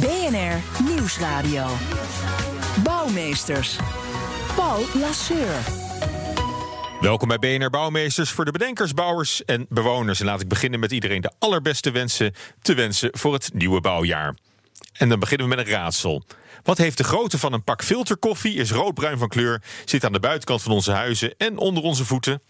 BNR 0.00 0.84
Nieuwsradio. 0.84 1.66
Bouwmeesters. 2.82 3.76
Paul 4.56 4.84
Lasseur. 4.94 5.54
Welkom 7.00 7.28
bij 7.28 7.38
BNR 7.38 7.70
Bouwmeesters 7.70 8.30
voor 8.30 8.44
de 8.44 8.50
bedenkers, 8.50 8.94
bouwers 8.94 9.44
en 9.44 9.66
bewoners. 9.68 10.20
En 10.20 10.26
laat 10.26 10.40
ik 10.40 10.48
beginnen 10.48 10.80
met 10.80 10.92
iedereen 10.92 11.20
de 11.20 11.32
allerbeste 11.38 11.90
wensen 11.90 12.34
te 12.62 12.74
wensen 12.74 13.10
voor 13.12 13.32
het 13.32 13.50
nieuwe 13.54 13.80
bouwjaar. 13.80 14.34
En 14.92 15.08
dan 15.08 15.20
beginnen 15.20 15.48
we 15.48 15.54
met 15.54 15.66
een 15.66 15.72
raadsel. 15.72 16.24
Wat 16.62 16.78
heeft 16.78 16.96
de 16.96 17.04
grootte 17.04 17.38
van 17.38 17.52
een 17.52 17.64
pak 17.64 17.84
filterkoffie, 17.84 18.54
is 18.54 18.70
roodbruin 18.70 19.18
van 19.18 19.28
kleur, 19.28 19.62
zit 19.84 20.04
aan 20.04 20.12
de 20.12 20.20
buitenkant 20.20 20.62
van 20.62 20.72
onze 20.72 20.92
huizen 20.92 21.34
en 21.36 21.58
onder 21.58 21.82
onze 21.82 22.04
voeten? 22.04 22.42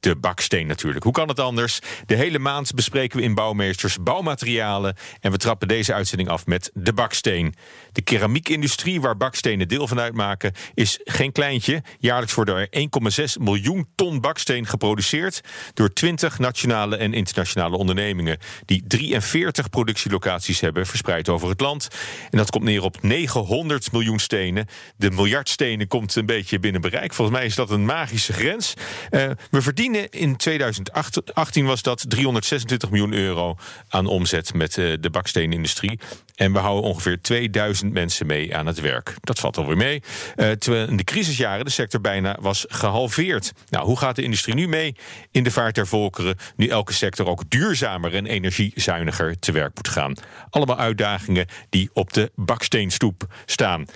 De 0.00 0.16
baksteen 0.16 0.66
natuurlijk. 0.66 1.04
Hoe 1.04 1.12
kan 1.12 1.28
het 1.28 1.40
anders? 1.40 1.78
De 2.06 2.14
hele 2.14 2.38
maand 2.38 2.74
bespreken 2.74 3.18
we 3.18 3.24
in 3.24 3.34
Bouwmeesters 3.34 4.02
bouwmaterialen. 4.02 4.96
En 5.20 5.30
we 5.30 5.36
trappen 5.36 5.68
deze 5.68 5.94
uitzending 5.94 6.28
af 6.28 6.46
met 6.46 6.70
de 6.74 6.92
baksteen. 6.92 7.54
De 7.92 8.02
keramiekindustrie, 8.02 9.00
waar 9.00 9.16
bakstenen 9.16 9.68
deel 9.68 9.88
van 9.88 10.00
uitmaken, 10.00 10.52
is 10.74 11.00
geen 11.04 11.32
kleintje. 11.32 11.82
Jaarlijks 11.98 12.34
worden 12.34 12.68
er 12.70 12.88
1,6 13.20 13.42
miljoen 13.42 13.88
ton 13.94 14.20
baksteen 14.20 14.66
geproduceerd. 14.66 15.40
door 15.74 15.92
20 15.92 16.38
nationale 16.38 16.96
en 16.96 17.14
internationale 17.14 17.76
ondernemingen. 17.76 18.38
die 18.64 18.84
43 18.86 19.70
productielocaties 19.70 20.60
hebben 20.60 20.86
verspreid 20.86 21.28
over 21.28 21.48
het 21.48 21.60
land. 21.60 21.88
En 22.30 22.38
dat 22.38 22.50
komt 22.50 22.64
neer 22.64 22.82
op 22.82 23.02
900 23.02 23.92
miljoen 23.92 24.18
stenen. 24.18 24.66
De 24.96 25.10
miljard 25.10 25.48
stenen 25.48 25.88
komt 25.88 26.14
een 26.14 26.26
beetje 26.26 26.58
binnen 26.58 26.80
bereik. 26.80 27.14
Volgens 27.14 27.36
mij 27.36 27.46
is 27.46 27.54
dat 27.54 27.70
een 27.70 27.84
magische 27.84 28.32
grens. 28.32 28.74
Uh, 29.10 29.30
we 29.50 29.62
verdienen 29.62 29.85
in 29.94 30.36
2018 30.36 31.66
was 31.66 31.82
dat 31.82 32.04
326 32.08 32.90
miljoen 32.90 33.12
euro 33.12 33.56
aan 33.88 34.06
omzet 34.06 34.54
met 34.54 34.76
uh, 34.76 34.96
de 35.00 35.10
baksteenindustrie. 35.10 35.98
En 36.34 36.52
we 36.52 36.58
houden 36.58 36.90
ongeveer 36.90 37.20
2000 37.20 37.92
mensen 37.92 38.26
mee 38.26 38.56
aan 38.56 38.66
het 38.66 38.80
werk. 38.80 39.14
Dat 39.20 39.38
valt 39.38 39.56
alweer 39.56 39.76
mee. 39.76 40.02
Uh, 40.36 40.50
terwijl 40.50 40.88
in 40.88 40.96
de 40.96 41.04
crisisjaren 41.04 41.64
de 41.64 41.70
sector 41.70 42.00
bijna 42.00 42.36
was 42.40 42.64
gehalveerd. 42.68 43.52
Nou, 43.68 43.86
hoe 43.86 43.98
gaat 43.98 44.16
de 44.16 44.22
industrie 44.22 44.54
nu 44.54 44.68
mee 44.68 44.94
in 45.30 45.44
de 45.44 45.50
vaart 45.50 45.74
der 45.74 45.86
volkeren? 45.86 46.36
Nu 46.56 46.66
elke 46.66 46.92
sector 46.92 47.26
ook 47.26 47.50
duurzamer 47.50 48.14
en 48.14 48.26
energiezuiniger 48.26 49.38
te 49.38 49.52
werk 49.52 49.74
moet 49.74 49.88
gaan. 49.88 50.14
Allemaal 50.50 50.78
uitdagingen 50.78 51.46
die 51.68 51.90
op 51.92 52.12
de 52.12 52.30
baksteenstoep 52.34 53.26
staan. 53.46 53.86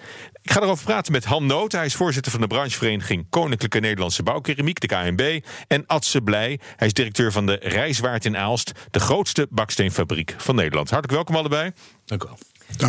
Ik 0.42 0.52
ga 0.52 0.60
erover 0.60 0.84
praten 0.84 1.12
met 1.12 1.24
Han 1.24 1.46
Noot. 1.46 1.72
Hij 1.72 1.84
is 1.84 1.94
voorzitter 1.94 2.32
van 2.32 2.40
de 2.40 2.46
branchevereniging 2.46 3.26
Koninklijke 3.30 3.80
Nederlandse 3.80 4.22
Bouwkeramiek, 4.22 4.80
de 4.80 4.86
KNB. 4.86 5.40
En 5.68 5.86
Adse 5.86 6.20
Blij. 6.20 6.60
Hij 6.76 6.86
is 6.86 6.92
directeur 6.92 7.32
van 7.32 7.46
de 7.46 7.58
Rijswaard 7.62 8.24
in 8.24 8.36
Aalst, 8.36 8.72
de 8.90 9.00
grootste 9.00 9.46
baksteenfabriek 9.50 10.34
van 10.38 10.54
Nederland. 10.54 10.90
Hartelijk 10.90 11.14
welkom 11.14 11.36
allebei. 11.36 11.72
Dank 12.04 12.22
u 12.22 12.26
wel. 12.26 12.38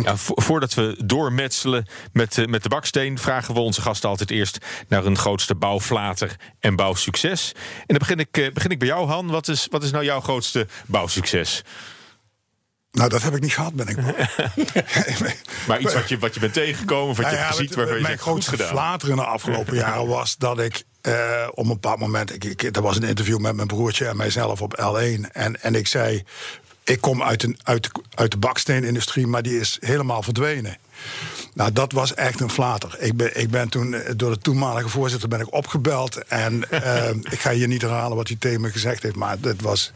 Ja, 0.02 0.16
voordat 0.16 0.74
we 0.74 0.96
doormetselen 1.04 1.86
met, 2.12 2.36
uh, 2.36 2.46
met 2.46 2.62
de 2.62 2.68
baksteen, 2.68 3.18
vragen 3.18 3.54
we 3.54 3.60
onze 3.60 3.80
gasten 3.80 4.08
altijd 4.08 4.30
eerst 4.30 4.58
naar 4.88 5.02
hun 5.02 5.16
grootste 5.16 5.54
bouwflater 5.54 6.36
en 6.60 6.76
bouwsucces. 6.76 7.52
En 7.54 7.84
dan 7.86 7.98
begin 7.98 8.18
ik, 8.18 8.36
uh, 8.36 8.52
begin 8.52 8.70
ik 8.70 8.78
bij 8.78 8.88
jou, 8.88 9.08
Han. 9.08 9.26
Wat 9.26 9.48
is, 9.48 9.66
wat 9.70 9.82
is 9.82 9.90
nou 9.90 10.04
jouw 10.04 10.20
grootste 10.20 10.66
bouwsucces? 10.86 11.62
Nou, 12.92 13.08
dat 13.08 13.22
heb 13.22 13.34
ik 13.34 13.40
niet 13.40 13.52
gehad, 13.52 13.74
ben 13.74 13.88
ik 13.88 13.96
maar 15.68 15.80
iets 15.80 15.94
wat 15.94 16.08
je, 16.08 16.18
wat 16.18 16.34
je 16.34 16.40
bent 16.40 16.52
tegengekomen, 16.52 17.16
wat 17.16 17.24
nou 17.24 17.36
ja, 17.36 17.48
je 17.48 17.54
ziet 17.54 17.74
waarvan 17.74 17.96
je 17.96 18.02
Mijn 18.02 18.18
grootste 18.18 18.58
flater 18.58 19.08
in 19.08 19.16
de 19.16 19.24
afgelopen 19.24 19.76
jaren 19.84 20.06
was 20.06 20.36
dat 20.36 20.58
ik 20.58 20.82
uh, 21.02 21.48
op 21.50 21.64
een 21.64 21.68
bepaald 21.68 21.98
moment... 21.98 22.34
Ik, 22.34 22.44
ik, 22.44 22.76
er 22.76 22.82
was 22.82 22.96
een 22.96 23.02
interview 23.02 23.38
met 23.38 23.54
mijn 23.54 23.68
broertje 23.68 24.06
en 24.06 24.16
mijzelf 24.16 24.62
op 24.62 24.78
L1. 24.80 25.30
En, 25.32 25.62
en 25.62 25.74
ik 25.74 25.86
zei, 25.86 26.24
ik 26.84 27.00
kom 27.00 27.22
uit, 27.22 27.42
een, 27.42 27.58
uit, 27.62 27.90
uit 28.14 28.30
de 28.30 28.36
baksteenindustrie, 28.36 29.26
maar 29.26 29.42
die 29.42 29.60
is 29.60 29.78
helemaal 29.80 30.22
verdwenen. 30.22 30.76
Nou, 31.54 31.72
dat 31.72 31.92
was 31.92 32.14
echt 32.14 32.40
een 32.40 32.50
flater. 32.50 32.96
Ik 32.98 33.16
ben, 33.16 33.40
ik 33.40 33.50
ben 33.50 33.68
toen 33.68 33.94
eh, 33.94 34.12
door 34.16 34.30
de 34.30 34.38
toenmalige 34.38 34.88
voorzitter 34.88 35.28
ben 35.28 35.40
ik 35.40 35.52
opgebeld. 35.54 36.24
En 36.24 36.64
uh, 36.70 37.08
ik 37.34 37.40
ga 37.40 37.50
hier 37.50 37.68
niet 37.68 37.82
herhalen 37.82 38.16
wat 38.16 38.28
hij 38.28 38.36
tegen 38.36 38.60
me 38.60 38.70
gezegd 38.70 39.02
heeft. 39.02 39.16
Maar 39.16 39.36
het 39.40 39.62
was, 39.62 39.92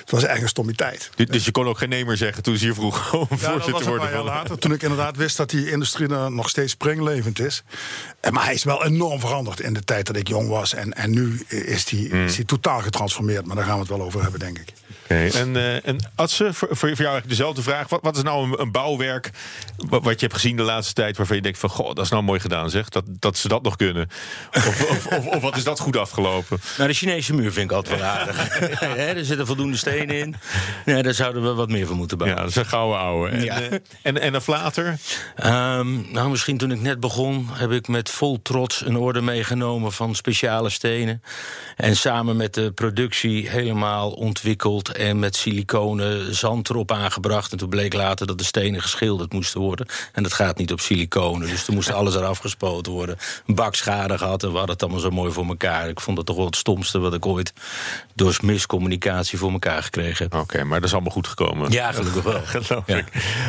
het 0.00 0.10
was 0.10 0.24
echt 0.24 0.42
een 0.42 0.48
stommiteit. 0.48 1.10
Dus, 1.14 1.26
dus 1.26 1.44
je 1.44 1.50
kon 1.50 1.66
ook 1.66 1.78
geen 1.78 1.88
nee 1.88 2.04
meer 2.04 2.16
zeggen 2.16 2.42
toen 2.42 2.56
ze 2.56 2.64
hier 2.64 2.74
vroeg 2.74 3.12
om 3.12 3.26
ja, 3.30 3.36
voorzitter 3.36 3.82
te 3.82 3.88
worden? 3.88 4.10
Ja, 4.10 4.22
later. 4.22 4.58
Toen 4.58 4.72
ik 4.72 4.82
inderdaad 4.82 5.16
wist 5.16 5.36
dat 5.36 5.50
die 5.50 5.70
industrie 5.70 6.08
er 6.08 6.32
nog 6.32 6.48
steeds 6.48 6.72
springlevend 6.72 7.40
is. 7.40 7.62
En, 8.20 8.32
maar 8.32 8.44
hij 8.44 8.54
is 8.54 8.64
wel 8.64 8.84
enorm 8.84 9.20
veranderd 9.20 9.60
in 9.60 9.74
de 9.74 9.84
tijd 9.84 10.06
dat 10.06 10.16
ik 10.16 10.28
jong 10.28 10.48
was. 10.48 10.74
En, 10.74 10.92
en 10.92 11.10
nu 11.10 11.44
is 11.48 11.90
hij 11.90 12.08
mm. 12.12 12.46
totaal 12.46 12.80
getransformeerd. 12.80 13.46
Maar 13.46 13.56
daar 13.56 13.64
gaan 13.64 13.74
we 13.74 13.80
het 13.80 13.88
wel 13.88 14.02
over 14.02 14.22
hebben, 14.22 14.40
denk 14.40 14.58
ik. 14.58 14.72
Okay. 15.06 15.28
En, 15.28 15.54
uh, 15.54 15.86
en 15.86 15.98
Adse, 16.14 16.52
voor, 16.52 16.68
voor 16.70 16.88
jou 16.88 16.98
eigenlijk 16.98 17.28
dezelfde 17.28 17.62
vraag. 17.62 17.88
Wat, 17.88 18.00
wat 18.02 18.16
is 18.16 18.22
nou 18.22 18.44
een, 18.44 18.60
een, 18.60 18.72
bouwwerk 18.72 19.30
wat, 19.76 20.02
wat 20.02 20.20
je 20.20 20.26
hebt 20.26 20.34
gezien 20.34 20.56
de 20.56 20.62
laatste 20.62 20.94
tijd... 20.94 21.16
waarvan 21.16 21.36
je 21.36 21.42
denkt 21.42 21.58
van, 21.58 21.70
goh, 21.70 21.94
dat 21.94 22.04
is 22.04 22.10
nou 22.10 22.22
mooi 22.22 22.40
gedaan, 22.40 22.70
zeg. 22.70 22.88
Dat, 22.88 23.04
dat 23.06 23.36
ze 23.36 23.48
dat 23.48 23.62
nog 23.62 23.76
kunnen. 23.76 24.08
Of, 24.52 24.66
of, 24.90 25.06
of, 25.06 25.26
of, 25.26 25.42
wat 25.42 25.56
is 25.56 25.64
dat 25.64 25.80
goed 25.80 25.96
afgelopen? 25.96 26.60
Nou, 26.76 26.88
de 26.88 26.94
Chinese 26.94 27.34
muur 27.34 27.52
vind 27.52 27.70
ik 27.70 27.76
altijd 27.76 28.00
wel 28.00 28.08
aardig. 28.08 28.60
er 28.96 29.24
zitten 29.24 29.46
voldoende 29.46 29.76
stenen 29.76 30.18
in. 30.18 30.34
Ja, 30.84 31.02
daar 31.02 31.14
zouden 31.14 31.42
we 31.42 31.52
wat 31.52 31.68
meer 31.68 31.86
van 31.86 31.96
moeten 31.96 32.18
bouwen. 32.18 32.38
Ja, 32.38 32.46
dat 32.46 32.56
is 32.56 32.62
een 32.62 32.70
gouden 32.70 32.98
ouwe. 32.98 33.28
En, 33.28 33.44
ja. 33.44 33.60
uh, 33.60 33.72
en, 34.02 34.20
en 34.20 34.34
een 34.34 34.40
flater? 34.40 34.86
Um, 35.44 36.06
nou, 36.12 36.30
misschien 36.30 36.58
toen 36.58 36.72
ik 36.72 36.80
net 36.80 37.00
begon... 37.00 37.48
heb 37.52 37.70
ik 37.70 37.88
met 37.88 38.10
vol 38.10 38.42
trots 38.42 38.86
een 38.86 38.96
orde 38.96 39.20
meegenomen 39.20 39.92
van 39.92 40.14
speciale 40.14 40.70
stenen. 40.70 41.22
En 41.76 41.96
samen 41.96 42.36
met 42.36 42.54
de 42.54 42.72
productie 42.72 43.48
helemaal 43.48 44.10
ontwikkeld 44.10 44.95
en 44.96 45.18
met 45.18 45.36
siliconen 45.36 46.34
zand 46.34 46.70
erop 46.70 46.92
aangebracht. 46.92 47.52
En 47.52 47.58
toen 47.58 47.68
bleek 47.68 47.92
later 47.92 48.26
dat 48.26 48.38
de 48.38 48.44
stenen 48.44 48.82
geschilderd 48.82 49.32
moesten 49.32 49.60
worden. 49.60 49.86
En 50.12 50.22
dat 50.22 50.32
gaat 50.32 50.58
niet 50.58 50.72
op 50.72 50.80
siliconen. 50.80 51.48
Dus 51.48 51.64
toen 51.64 51.74
moest 51.74 51.92
alles 52.00 52.14
eraf 52.14 52.38
gespoten 52.38 52.92
worden. 52.92 53.16
Een 53.46 53.54
bak 53.54 53.74
schade 53.74 54.18
gehad 54.18 54.42
en 54.42 54.50
we 54.50 54.56
hadden 54.56 54.74
het 54.74 54.82
allemaal 54.82 55.00
zo 55.00 55.10
mooi 55.10 55.32
voor 55.32 55.46
elkaar. 55.46 55.88
Ik 55.88 56.00
vond 56.00 56.16
dat 56.16 56.26
toch 56.26 56.36
wel 56.36 56.46
het 56.46 56.56
stomste 56.56 56.98
wat 56.98 57.14
ik 57.14 57.26
ooit 57.26 57.52
door 58.14 58.38
miscommunicatie 58.42 59.38
voor 59.38 59.52
elkaar 59.52 59.82
gekregen 59.82 60.24
heb. 60.24 60.40
Oké, 60.40 60.64
maar 60.64 60.78
dat 60.80 60.88
is 60.88 60.94
allemaal 60.94 61.12
goed 61.12 61.26
gekomen. 61.26 61.70
Ja, 61.70 61.92
gelukkig 61.92 62.22
wel. 62.22 62.40
Geloof 62.62 62.86
ja. 62.86 62.96
ik. 62.96 63.06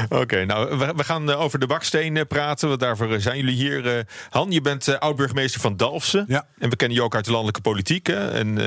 Oké, 0.10 0.46
nou, 0.46 0.78
we, 0.78 1.04
gaan 1.04 1.32
eh, 1.32 1.42
over 1.42 1.60
de 1.60 1.68
baksteen 1.68 2.18
eh, 2.18 2.26
praten. 2.28 2.68
Want 2.68 2.80
daarvoor 2.80 3.14
eh, 3.14 3.20
zijn 3.20 3.38
jullie 3.38 3.56
hier. 3.56 4.06
Han, 4.30 4.52
je 4.52 4.62
bent 4.62 5.00
oud-burgemeester 5.00 5.62
van 5.62 5.78
Dalfsen. 5.78 6.26
Ja. 6.28 6.46
En 6.60 6.70
we 6.70 6.76
kennen 6.76 6.98
je 6.98 7.04
ook 7.04 7.16
uit 7.16 7.26
de 7.26 7.32
landelijke 7.32 7.62
politiek 7.62 8.08
hè? 8.08 8.32
En, 8.32 8.58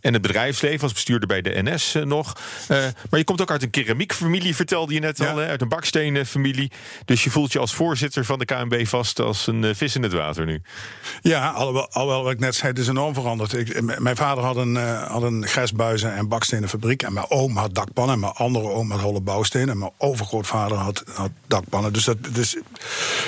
en 0.00 0.12
het 0.12 0.22
bedrijfsleven 0.22 0.82
als 0.82 0.92
bestuurder 0.92 1.28
bij 1.28 1.42
de 1.42 1.62
NS 1.62 1.96
nog. 2.18 2.32
Uh, 2.68 2.78
maar 3.10 3.18
je 3.18 3.24
komt 3.24 3.40
ook 3.40 3.50
uit 3.50 3.62
een 3.62 3.70
keramiekfamilie, 3.70 4.56
vertelde 4.56 4.94
je 4.94 5.00
net 5.00 5.20
al, 5.20 5.36
hè? 5.36 5.46
uit 5.46 5.60
een 5.60 5.68
bakstenenfamilie. 5.68 6.72
Dus 7.04 7.24
je 7.24 7.30
voelt 7.30 7.52
je 7.52 7.58
als 7.58 7.74
voorzitter 7.74 8.24
van 8.24 8.38
de 8.38 8.44
KNB 8.44 8.86
vast 8.86 9.20
als 9.20 9.46
een 9.46 9.62
uh, 9.62 9.74
vis 9.74 9.94
in 9.94 10.02
het 10.02 10.12
water 10.12 10.46
nu. 10.46 10.62
Ja, 11.20 11.50
alhoewel, 11.50 11.90
alhoewel 11.90 12.22
wat 12.22 12.32
ik 12.32 12.38
net 12.38 12.54
zei, 12.54 12.70
het 12.70 12.80
is 12.80 12.88
enorm 12.88 13.14
veranderd. 13.14 13.52
Ik, 13.52 14.00
mijn 14.00 14.16
vader 14.16 14.44
had 14.44 14.56
een, 14.56 14.74
uh, 14.74 15.02
had 15.02 15.22
een 15.22 15.46
gresbuizen- 15.46 16.14
en 16.14 16.28
bakstenenfabriek. 16.28 17.02
En 17.02 17.12
mijn 17.12 17.30
oom 17.30 17.56
had 17.56 17.74
dakpannen. 17.74 18.14
En 18.14 18.20
mijn 18.20 18.32
andere 18.32 18.68
oom 18.68 18.90
had 18.90 19.00
holle 19.00 19.20
bouwstenen. 19.20 19.68
En 19.68 19.78
mijn 19.78 19.92
overgrootvader 19.98 20.76
had, 20.76 21.04
had 21.14 21.30
dakpannen. 21.46 21.92
Dus, 21.92 22.04
dat, 22.04 22.16
dus 22.30 22.56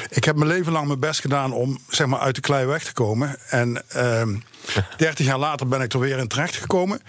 ik 0.08 0.24
heb 0.24 0.36
mijn 0.36 0.50
leven 0.50 0.72
lang 0.72 0.86
mijn 0.86 1.00
best 1.00 1.20
gedaan 1.20 1.52
om 1.52 1.78
zeg 1.88 2.06
maar, 2.06 2.20
uit 2.20 2.34
de 2.34 2.40
klei 2.40 2.66
weg 2.66 2.84
te 2.84 2.93
komen. 2.93 3.36
En... 3.48 3.82
Uh, 3.96 4.22
30 4.96 5.26
jaar 5.26 5.38
later 5.38 5.68
ben 5.68 5.80
ik 5.80 5.92
er 5.92 6.00
weer 6.00 6.18
in 6.18 6.28
terecht 6.28 6.56
gekomen. 6.56 7.00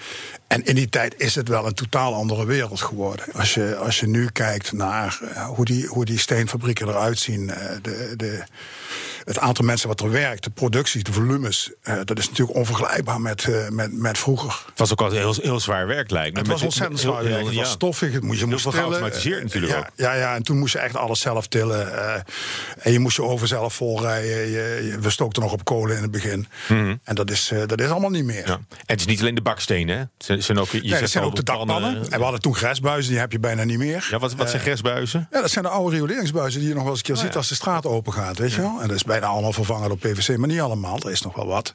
En 0.47 0.63
in 0.63 0.75
die 0.75 0.89
tijd 0.89 1.13
is 1.17 1.35
het 1.35 1.47
wel 1.47 1.65
een 1.65 1.73
totaal 1.73 2.13
andere 2.13 2.45
wereld 2.45 2.81
geworden. 2.81 3.25
Als 3.33 3.53
je, 3.53 3.75
als 3.75 3.99
je 3.99 4.07
nu 4.07 4.27
kijkt 4.27 4.71
naar 4.71 5.19
eh, 5.21 5.45
hoe, 5.45 5.65
die, 5.65 5.87
hoe 5.87 6.05
die 6.05 6.19
steenfabrieken 6.19 6.87
eruit 6.87 7.19
zien. 7.19 7.49
Eh, 7.49 7.75
de, 7.81 8.13
de, 8.17 8.43
het 9.23 9.39
aantal 9.39 9.65
mensen 9.65 9.87
wat 9.87 9.99
er 9.99 10.11
werkt, 10.11 10.43
de 10.43 10.49
productie, 10.49 11.03
de 11.03 11.13
volumes, 11.13 11.71
uh, 11.83 11.95
dat 12.03 12.17
is 12.17 12.29
natuurlijk 12.29 12.57
onvergelijkbaar 12.57 13.21
met, 13.21 13.45
uh, 13.49 13.69
met, 13.69 13.93
met 13.93 14.17
vroeger. 14.17 14.63
Het 14.65 14.79
was 14.79 14.91
ook 14.91 15.01
altijd 15.01 15.21
heel, 15.21 15.35
heel 15.41 15.59
zwaar 15.59 15.87
werk, 15.87 16.11
lijkt 16.11 16.33
me. 16.33 16.39
Het 16.39 16.47
was 16.47 16.61
ontzettend 16.61 16.99
zwaar 16.99 17.23
werk. 17.23 17.45
Het 17.45 17.55
was 17.55 17.69
stoffig, 17.69 18.13
het 18.13 18.23
moest 18.23 18.39
je 18.39 18.45
moest 18.45 18.67
geautomatiseerd 18.67 19.43
natuurlijk 19.43 19.73
ja, 19.73 19.79
ook. 19.79 19.89
Ja, 19.95 20.13
ja, 20.13 20.35
en 20.35 20.43
toen 20.43 20.59
moest 20.59 20.73
je 20.73 20.79
echt 20.79 20.95
alles 20.95 21.19
zelf 21.19 21.47
tillen. 21.47 21.93
En 22.77 22.91
je 22.91 22.99
moest 22.99 23.15
je 23.15 23.23
over 23.23 23.47
zelf 23.47 23.73
volrijden. 23.73 24.29
Je, 24.29 24.83
je, 24.85 24.97
we 24.99 25.09
stookten 25.09 25.41
nog 25.41 25.51
op 25.51 25.63
kolen 25.63 25.95
in 25.95 26.01
het 26.01 26.11
begin. 26.11 26.47
-hmm. 26.67 26.99
En 27.03 27.15
dat 27.15 27.31
is, 27.31 27.51
dat 27.65 27.81
is 27.81 27.89
allemaal 27.89 28.09
niet 28.09 28.25
meer. 28.25 28.47
Ja. 28.47 28.53
En 28.53 28.77
het 28.85 28.99
is 28.99 29.05
niet 29.05 29.19
alleen 29.19 29.35
de 29.35 29.41
bakstenen, 29.41 29.97
hè? 29.97 30.33
Het 30.33 30.43
zijn 30.43 30.59
ook, 30.59 30.69
je 30.69 30.81
nee, 30.81 31.07
zijn 31.07 31.23
ook 31.23 31.35
de 31.35 31.43
dakpannen. 31.43 31.95
En 32.09 32.17
we 32.17 32.23
hadden 32.23 32.41
toen 32.41 32.55
gresbuizen, 32.55 33.11
die 33.11 33.19
heb 33.19 33.31
je 33.31 33.39
bijna 33.39 33.63
niet 33.63 33.77
meer. 33.77 34.07
Ja, 34.09 34.19
wat, 34.19 34.35
wat 34.35 34.49
zijn 34.49 34.61
gresbuizen? 34.61 35.27
Ja, 35.31 35.41
dat 35.41 35.51
zijn 35.51 35.63
de 35.63 35.69
oude 35.69 35.95
rioleringsbuizen 35.95 36.59
die 36.59 36.69
je 36.69 36.75
nog 36.75 36.83
wel 36.83 36.91
eens 36.91 36.99
een 36.99 37.05
keer 37.05 37.15
Oh, 37.15 37.21
ziet 37.21 37.35
als 37.35 37.47
de 37.47 37.55
straat 37.55 37.85
open 37.85 38.13
gaat, 38.13 38.37
weet 38.37 38.53
je 38.53 38.61
wel. 38.61 38.81
En 38.81 38.87
dat 38.87 38.95
is 38.95 39.03
bijna 39.03 39.20
allemaal 39.29 39.53
vervangen 39.53 39.89
door 39.89 39.97
PVC, 39.97 40.37
maar 40.37 40.47
niet 40.47 40.59
allemaal. 40.59 40.99
Er 40.99 41.11
is 41.11 41.21
nog 41.21 41.35
wel 41.35 41.47
wat. 41.47 41.71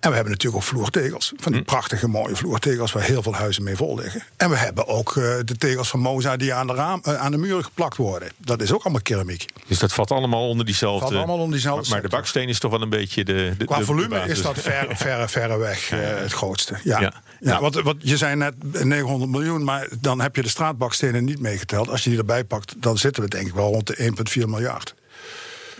En 0.00 0.08
we 0.08 0.14
hebben 0.14 0.32
natuurlijk 0.32 0.62
ook 0.62 0.68
vloertegels. 0.68 1.32
Van 1.36 1.52
die 1.52 1.62
prachtige 1.62 2.08
mooie 2.08 2.36
vloertegels 2.36 2.92
waar 2.92 3.02
heel 3.02 3.22
veel 3.22 3.34
huizen 3.34 3.62
mee 3.62 3.76
vol 3.76 3.96
liggen. 3.96 4.22
En 4.36 4.50
we 4.50 4.56
hebben 4.56 4.86
ook 4.86 5.14
uh, 5.14 5.24
de 5.44 5.56
tegels 5.58 5.88
van 5.88 6.00
Moza 6.00 6.36
die 6.36 6.54
aan 6.54 6.66
de, 6.66 6.74
raam, 6.74 7.02
uh, 7.08 7.14
aan 7.14 7.30
de 7.30 7.38
muren 7.38 7.64
geplakt 7.64 7.96
worden. 7.96 8.28
Dat 8.36 8.62
is 8.62 8.72
ook 8.72 8.82
allemaal 8.82 9.02
keramiek. 9.02 9.44
Dus 9.66 9.78
dat 9.78 9.92
valt 9.92 10.10
allemaal 10.10 10.48
onder 10.48 10.66
diezelfde... 10.66 11.00
Valt 11.00 11.14
allemaal 11.14 11.38
onder 11.38 11.50
diezelfde 11.50 11.90
maar, 11.90 12.00
maar 12.00 12.10
de 12.10 12.16
baksteen 12.16 12.48
is 12.48 12.58
toch 12.58 12.70
wel 12.70 12.82
een 12.82 12.88
beetje 12.88 13.24
de... 13.24 13.54
de 13.58 13.64
Qua 13.64 13.78
de, 13.78 13.84
volume 13.84 14.22
de 14.22 14.30
is 14.30 14.42
dat 14.42 14.58
verre, 14.58 14.96
verre, 15.04 15.28
verre 15.28 15.58
weg 15.58 15.92
uh, 15.92 15.98
het 16.02 16.32
grootste. 16.32 16.76
Ja. 16.84 17.12
Ja. 17.40 17.60
Wat, 17.60 17.74
wat, 17.82 17.96
je 17.98 18.16
zei 18.16 18.36
net 18.36 18.84
900 18.84 19.30
miljoen, 19.30 19.64
maar 19.64 19.88
dan 20.00 20.20
heb 20.20 20.36
je 20.36 20.42
de 20.42 20.48
straatbakstenen 20.48 21.24
niet 21.24 21.40
meegeteld. 21.40 21.88
Als 21.88 22.04
je 22.04 22.10
die 22.10 22.18
erbij 22.18 22.44
pakt, 22.44 22.74
dan 22.78 22.98
zitten 22.98 23.22
we 23.22 23.28
denk 23.28 23.46
ik 23.46 23.54
wel 23.54 23.72
rond 23.72 23.86
de 23.86 24.12
1,4 24.40 24.48
miljard. 24.48 24.94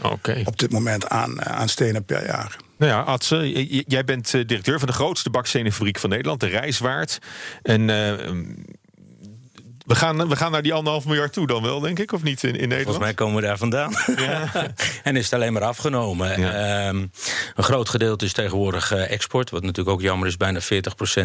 Okay. 0.03 0.43
Op 0.45 0.59
dit 0.59 0.71
moment 0.71 1.09
aan, 1.09 1.45
aan 1.45 1.69
stenen 1.69 2.05
per 2.05 2.27
jaar. 2.27 2.57
Nou 2.77 2.93
ja, 2.93 3.01
Adse, 3.01 3.67
jij 3.87 4.05
bent 4.05 4.31
directeur 4.31 4.79
van 4.79 4.89
de 4.89 4.95
grootste 4.95 5.31
bakstenenfabriek 5.31 5.99
van 5.99 6.11
Nederland, 6.11 6.41
de 6.41 6.47
Rijswaard. 6.47 7.19
En 7.63 7.89
uh, 7.89 8.13
we 9.91 9.97
gaan, 9.97 10.29
we 10.29 10.37
gaan 10.37 10.53
naar 10.53 10.63
die 10.63 10.73
anderhalf 10.73 11.05
miljard 11.05 11.33
toe 11.33 11.47
dan 11.47 11.63
wel, 11.63 11.81
denk 11.81 11.99
ik, 11.99 12.13
of 12.13 12.23
niet 12.23 12.43
in, 12.43 12.49
in 12.49 12.55
Nederland? 12.55 12.83
Volgens 12.83 13.05
mij 13.05 13.15
komen 13.15 13.35
we 13.35 13.43
daar 13.43 13.59
vandaan. 13.59 13.93
Ja. 14.17 14.51
en 15.03 15.17
is 15.17 15.25
het 15.25 15.33
alleen 15.33 15.53
maar 15.53 15.63
afgenomen. 15.63 16.41
Ja. 16.41 16.89
Um, 16.89 17.11
een 17.55 17.65
groot 17.65 17.89
gedeelte 17.89 18.25
is 18.25 18.33
tegenwoordig 18.33 18.93
uh, 18.93 19.11
export. 19.11 19.51
Wat 19.51 19.63
natuurlijk 19.63 19.97
ook 19.97 20.03
jammer 20.03 20.29
is, 20.29 20.37
bijna 20.37 20.61
40% 20.61 20.65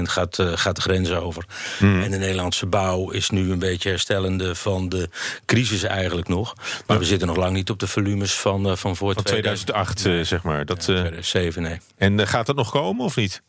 gaat, 0.02 0.38
uh, 0.38 0.52
gaat 0.56 0.76
de 0.76 0.82
grens 0.82 1.12
over. 1.12 1.46
Mm. 1.80 2.02
En 2.02 2.12
de 2.12 2.18
Nederlandse 2.18 2.66
bouw 2.66 3.10
is 3.10 3.30
nu 3.30 3.52
een 3.52 3.60
beetje 3.60 3.90
herstellende 3.90 4.56
van 4.56 4.90
de 4.90 5.10
crisis 5.46 5.84
eigenlijk 5.84 6.28
nog. 6.28 6.54
Maar 6.56 6.96
ja. 6.96 6.98
we 6.98 7.06
zitten 7.06 7.28
nog 7.28 7.38
lang 7.38 7.54
niet 7.54 7.70
op 7.70 7.80
de 7.80 7.88
volumes 7.88 8.34
van, 8.34 8.70
uh, 8.70 8.76
van 8.76 8.96
voor 8.96 9.14
van 9.14 9.24
2008, 9.24 9.98
2008 9.98 10.28
zeg 10.28 10.44
maar. 10.44 10.66
Dat, 10.66 10.80
2007, 10.80 11.62
nee. 11.62 11.78
En 11.98 12.28
gaat 12.28 12.46
dat 12.46 12.56
nog 12.56 12.72
komen 12.72 13.06
of 13.06 13.16
niet? 13.16 13.42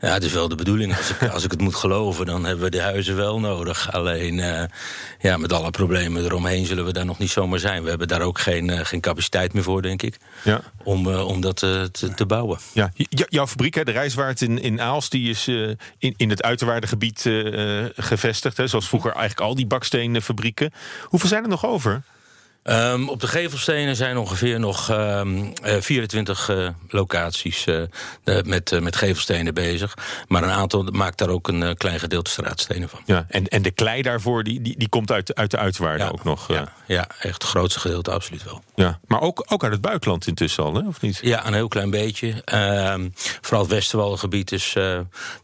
Ja, 0.00 0.12
het 0.12 0.24
is 0.24 0.32
wel 0.32 0.48
de 0.48 0.54
bedoeling. 0.54 0.96
Als 0.96 1.10
ik, 1.10 1.28
als 1.28 1.44
ik 1.44 1.50
het 1.50 1.60
moet 1.60 1.74
geloven, 1.74 2.26
dan 2.26 2.44
hebben 2.44 2.64
we 2.64 2.70
de 2.70 2.80
huizen 2.80 3.16
wel 3.16 3.40
nodig. 3.40 3.92
Alleen, 3.92 4.38
uh, 4.38 4.62
ja, 5.20 5.36
met 5.36 5.52
alle 5.52 5.70
problemen 5.70 6.24
eromheen 6.24 6.66
zullen 6.66 6.84
we 6.84 6.92
daar 6.92 7.04
nog 7.04 7.18
niet 7.18 7.30
zomaar 7.30 7.58
zijn. 7.58 7.82
We 7.82 7.88
hebben 7.88 8.08
daar 8.08 8.20
ook 8.20 8.38
geen, 8.38 8.68
uh, 8.68 8.80
geen 8.82 9.00
capaciteit 9.00 9.52
meer 9.52 9.62
voor, 9.62 9.82
denk 9.82 10.02
ik. 10.02 10.18
Ja. 10.44 10.60
Om, 10.82 11.06
uh, 11.06 11.26
om 11.26 11.40
dat 11.40 11.56
te, 11.56 11.88
te, 12.14 12.26
bouwen. 12.26 12.58
Ja. 12.72 12.90
J 12.94 13.24
jouw 13.28 13.46
fabriek, 13.46 13.74
hè, 13.74 13.84
de 13.84 13.92
Rijswaard 13.92 14.40
in, 14.40 14.62
in 14.62 14.80
Aalst, 14.80 15.10
die 15.10 15.30
is 15.30 15.48
in, 15.98 16.14
in 16.16 16.30
het 16.30 16.42
uiterwaardengebied 16.42 17.30
gevestigd. 17.96 18.56
Hè, 18.56 18.66
zoals 18.66 18.88
vroeger 18.88 19.12
eigenlijk 19.12 19.40
al 19.40 19.54
die 19.54 19.66
baksteenfabrieken. 19.66 20.72
Hoeveel 21.04 21.28
zijn 21.28 21.42
er 21.42 21.48
nog 21.48 21.66
over? 21.66 22.02
Um, 22.62 23.08
op 23.08 23.20
de 23.20 23.26
gevelstenen 23.26 23.96
zijn 23.96 24.16
ongeveer 24.16 24.60
nog 24.60 24.90
um, 24.90 25.52
uh, 25.64 25.74
24 25.80 26.48
uh, 26.48 26.68
locaties 26.88 27.66
uh, 27.66 27.82
met, 28.44 28.80
met 28.80 28.96
gevelstenen 28.96 29.54
bezig. 29.54 29.94
Maar 30.28 30.42
een 30.42 30.50
aantal 30.50 30.82
maakt 30.82 31.18
daar 31.18 31.28
ook 31.28 31.48
een 31.48 31.76
klein 31.76 32.00
gedeelte 32.00 32.30
straatstenen 32.30 32.88
van. 32.88 33.00
Ja, 33.04 33.26
en, 33.28 33.48
en 33.48 33.62
de 33.62 33.70
klei 33.70 34.02
daarvoor, 34.02 34.44
die, 34.44 34.62
die, 34.62 34.78
die 34.78 34.88
komt 34.88 35.10
uit, 35.10 35.34
uit 35.34 35.50
de 35.50 35.56
uitwaarde 35.56 36.04
ja, 36.04 36.10
ook 36.10 36.24
nog? 36.24 36.48
Ja, 36.48 36.72
ja, 36.86 37.08
echt 37.20 37.34
het 37.42 37.44
grootste 37.44 37.80
gedeelte 37.80 38.10
absoluut 38.10 38.44
wel. 38.44 38.62
Ja, 38.74 39.00
maar 39.06 39.20
ook, 39.20 39.44
ook 39.48 39.62
uit 39.62 39.72
het 39.72 39.80
buitenland 39.80 40.26
intussen 40.26 40.64
al, 40.64 40.74
hè? 40.74 40.86
of 40.86 41.00
niet? 41.00 41.18
Ja, 41.22 41.46
een 41.46 41.54
heel 41.54 41.68
klein 41.68 41.90
beetje. 41.90 42.28
Um, 42.92 43.12
vooral 43.40 43.62
het 43.62 43.70
Westerwalgebied 43.70 44.52
is 44.52 44.76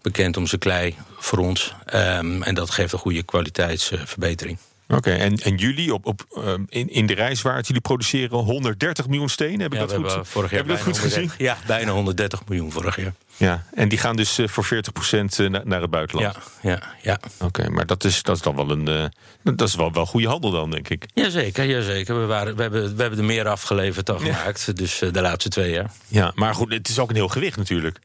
bekend 0.02 0.36
om 0.36 0.46
zijn 0.46 0.60
klei 0.60 0.94
voor 1.16 1.38
ons. 1.38 1.74
en 1.84 2.54
dat 2.54 2.70
geeft 2.70 2.92
een 2.92 2.98
goede 2.98 3.22
kwaliteitsverbetering. 3.22 4.58
Oké, 4.88 4.97
okay, 4.97 5.19
en, 5.19 5.37
en 5.37 5.56
jullie 5.56 5.94
op, 5.94 6.06
op, 6.06 6.27
um, 6.38 6.67
in, 6.69 6.88
in 6.88 7.06
de 7.06 7.15
reiswaard, 7.15 7.67
jullie 7.67 7.83
produceren 7.83 8.38
130 8.38 9.09
miljoen 9.09 9.29
stenen? 9.29 9.61
Heb 9.61 9.73
ik 9.73 9.81
ja, 9.81 9.87
dat 9.87 10.03
we 10.03 10.09
goed, 10.09 10.29
vorig 10.29 10.50
jaar 10.50 10.61
heb 10.61 10.69
dat 10.69 10.81
goed 10.81 10.99
gezien? 10.99 11.31
Ja, 11.38 11.56
bijna 11.67 11.93
130 11.93 12.43
miljoen 12.49 12.73
vorig 12.73 12.97
jaar. 12.97 13.15
Ja, 13.37 13.65
en 13.75 13.88
die 13.88 13.99
gaan 13.99 14.17
dus 14.17 14.38
uh, 14.38 14.49
voor 14.49 14.65
40 14.65 14.93
procent 14.93 15.38
uh, 15.38 15.49
naar 15.65 15.81
het 15.81 15.91
buitenland? 15.91 16.37
Ja, 16.62 16.71
ja, 16.71 16.83
ja. 17.03 17.19
Oké, 17.35 17.44
okay, 17.44 17.67
maar 17.67 17.87
dat 17.87 18.05
is, 18.05 18.23
dat 18.23 18.37
is 18.37 18.43
dan 18.43 18.56
wel 18.56 18.71
een 18.71 18.88
uh, 18.88 19.55
dat 19.55 19.69
is 19.69 19.75
wel, 19.75 19.93
wel 19.93 20.06
goede 20.06 20.29
handel 20.29 20.50
dan, 20.50 20.71
denk 20.71 20.88
ik. 20.88 21.06
Jazeker, 21.15 21.65
jazeker. 21.65 22.21
We, 22.21 22.27
waren, 22.27 22.56
we, 22.56 22.62
hebben, 22.62 22.97
we 22.97 23.00
hebben 23.00 23.19
er 23.19 23.25
meer 23.25 23.49
afgeleverd 23.49 24.06
dan 24.06 24.21
gemaakt, 24.21 24.77
dus 24.77 24.99
de 24.99 25.21
laatste 25.21 25.49
twee 25.49 25.71
jaar. 25.71 25.91
Ja, 26.09 26.33
maar 26.35 26.55
goed, 26.55 26.73
het 26.73 26.88
is 26.88 26.99
ook 26.99 27.09
een 27.09 27.17
heel 27.17 27.29
gewicht 27.29 27.56
natuurlijk. 27.56 27.99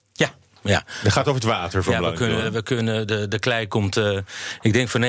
Ja. 0.64 0.84
Dat 1.04 1.12
gaat 1.12 1.28
over 1.28 1.42
het 1.42 1.50
water 1.50 1.84
van 1.84 1.94
ja, 1.94 2.02
we 2.02 2.14
kunnen, 2.14 2.52
we 2.52 2.64
kunnen 2.64 3.08
de, 3.08 3.28
de 3.28 3.40
klei 3.40 3.68
komt, 3.68 3.98
uh, 3.98 4.18
ik 4.62 4.74
denk 4.74 4.90
voor 4.90 5.02
90% 5.02 5.04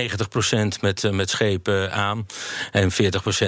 met, 0.80 1.02
uh, 1.02 1.10
met 1.10 1.30
schepen 1.30 1.92
aan. 1.92 2.26
En 2.70 2.92
40% 2.92 2.94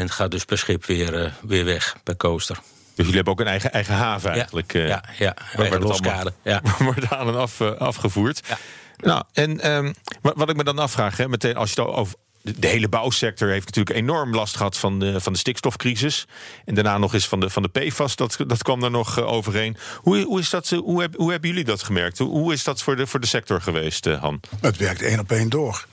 gaat 0.04 0.30
dus 0.30 0.44
per 0.44 0.58
schip 0.58 0.84
weer, 0.84 1.22
uh, 1.22 1.30
weer 1.42 1.64
weg, 1.64 1.96
per 2.02 2.16
coaster. 2.16 2.56
Dus 2.56 3.06
jullie 3.06 3.14
hebben 3.14 3.32
ook 3.32 3.40
een 3.40 3.46
eigen, 3.46 3.72
eigen 3.72 3.94
haven 3.94 4.30
eigenlijk. 4.30 4.72
Ja, 4.72 4.86
ja, 4.86 5.02
ja 5.18 5.34
waar 5.36 5.60
eigen 5.60 5.82
loskade. 5.82 6.32
Ja. 6.42 6.60
wordt 6.78 7.10
aan 7.10 7.28
en 7.28 7.36
af, 7.36 7.60
afgevoerd. 7.60 8.40
Ja. 8.48 8.58
Nou, 8.96 9.22
en 9.32 9.70
um, 9.70 9.94
wat, 10.22 10.32
wat 10.36 10.50
ik 10.50 10.56
me 10.56 10.64
dan 10.64 10.78
afvraag, 10.78 11.16
hè, 11.16 11.28
meteen 11.28 11.56
als 11.56 11.72
je 11.72 11.80
het 11.80 11.90
over 11.90 12.14
de 12.44 12.66
hele 12.66 12.88
bouwsector 12.88 13.48
heeft 13.48 13.66
natuurlijk 13.66 13.96
enorm 13.96 14.34
last 14.34 14.56
gehad 14.56 14.76
van 14.76 14.98
de, 14.98 15.20
van 15.20 15.32
de 15.32 15.38
stikstofcrisis. 15.38 16.26
En 16.64 16.74
daarna 16.74 16.98
nog 16.98 17.14
eens 17.14 17.28
van 17.28 17.40
de, 17.40 17.50
van 17.50 17.62
de 17.62 17.68
PFAS, 17.68 18.16
dat, 18.16 18.36
dat 18.46 18.62
kwam 18.62 18.80
daar 18.80 18.90
nog 18.90 19.18
uh, 19.18 19.32
overheen. 19.32 19.76
Hoe, 19.96 20.22
hoe, 20.22 20.40
is 20.40 20.50
dat, 20.50 20.68
hoe, 20.68 21.00
heb, 21.00 21.14
hoe 21.16 21.30
hebben 21.30 21.50
jullie 21.50 21.64
dat 21.64 21.82
gemerkt? 21.82 22.18
Hoe, 22.18 22.28
hoe 22.28 22.52
is 22.52 22.64
dat 22.64 22.82
voor 22.82 22.96
de, 22.96 23.06
voor 23.06 23.20
de 23.20 23.26
sector 23.26 23.60
geweest, 23.60 24.06
uh, 24.06 24.20
Han? 24.20 24.40
Het 24.60 24.76
werkt 24.76 25.02
één 25.02 25.18
op 25.18 25.30
één 25.30 25.48
door. 25.48 25.86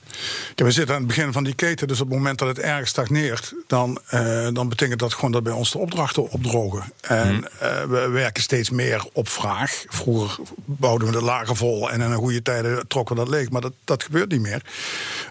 Ja, 0.54 0.64
we 0.64 0.70
zitten 0.70 0.94
aan 0.94 1.00
het 1.00 1.08
begin 1.08 1.32
van 1.32 1.44
die 1.44 1.54
keten, 1.54 1.88
dus 1.88 2.00
op 2.00 2.08
het 2.08 2.16
moment 2.16 2.38
dat 2.38 2.48
het 2.48 2.58
erg 2.58 2.88
stagneert, 2.88 3.54
dan, 3.66 4.00
uh, 4.14 4.48
dan 4.52 4.68
betekent 4.68 4.98
dat 4.98 5.14
gewoon 5.14 5.32
dat 5.32 5.42
bij 5.42 5.52
ons 5.52 5.70
de 5.72 5.78
opdrachten 5.78 6.30
opdrogen. 6.30 6.92
En 7.00 7.28
hmm. 7.28 7.46
uh, 7.62 7.84
we 7.84 8.08
werken 8.08 8.42
steeds 8.42 8.70
meer 8.70 9.04
op 9.12 9.28
vraag. 9.28 9.84
Vroeger 9.88 10.38
bouwden 10.64 11.08
we 11.08 11.14
de 11.14 11.22
lagen 11.22 11.56
vol 11.56 11.90
en 11.90 12.00
in 12.00 12.14
goede 12.14 12.42
tijden 12.42 12.88
trokken 12.88 13.16
we 13.16 13.22
dat 13.22 13.30
leeg, 13.30 13.50
maar 13.50 13.60
dat, 13.60 13.72
dat 13.84 14.02
gebeurt 14.02 14.30
niet 14.30 14.40
meer. 14.40 14.62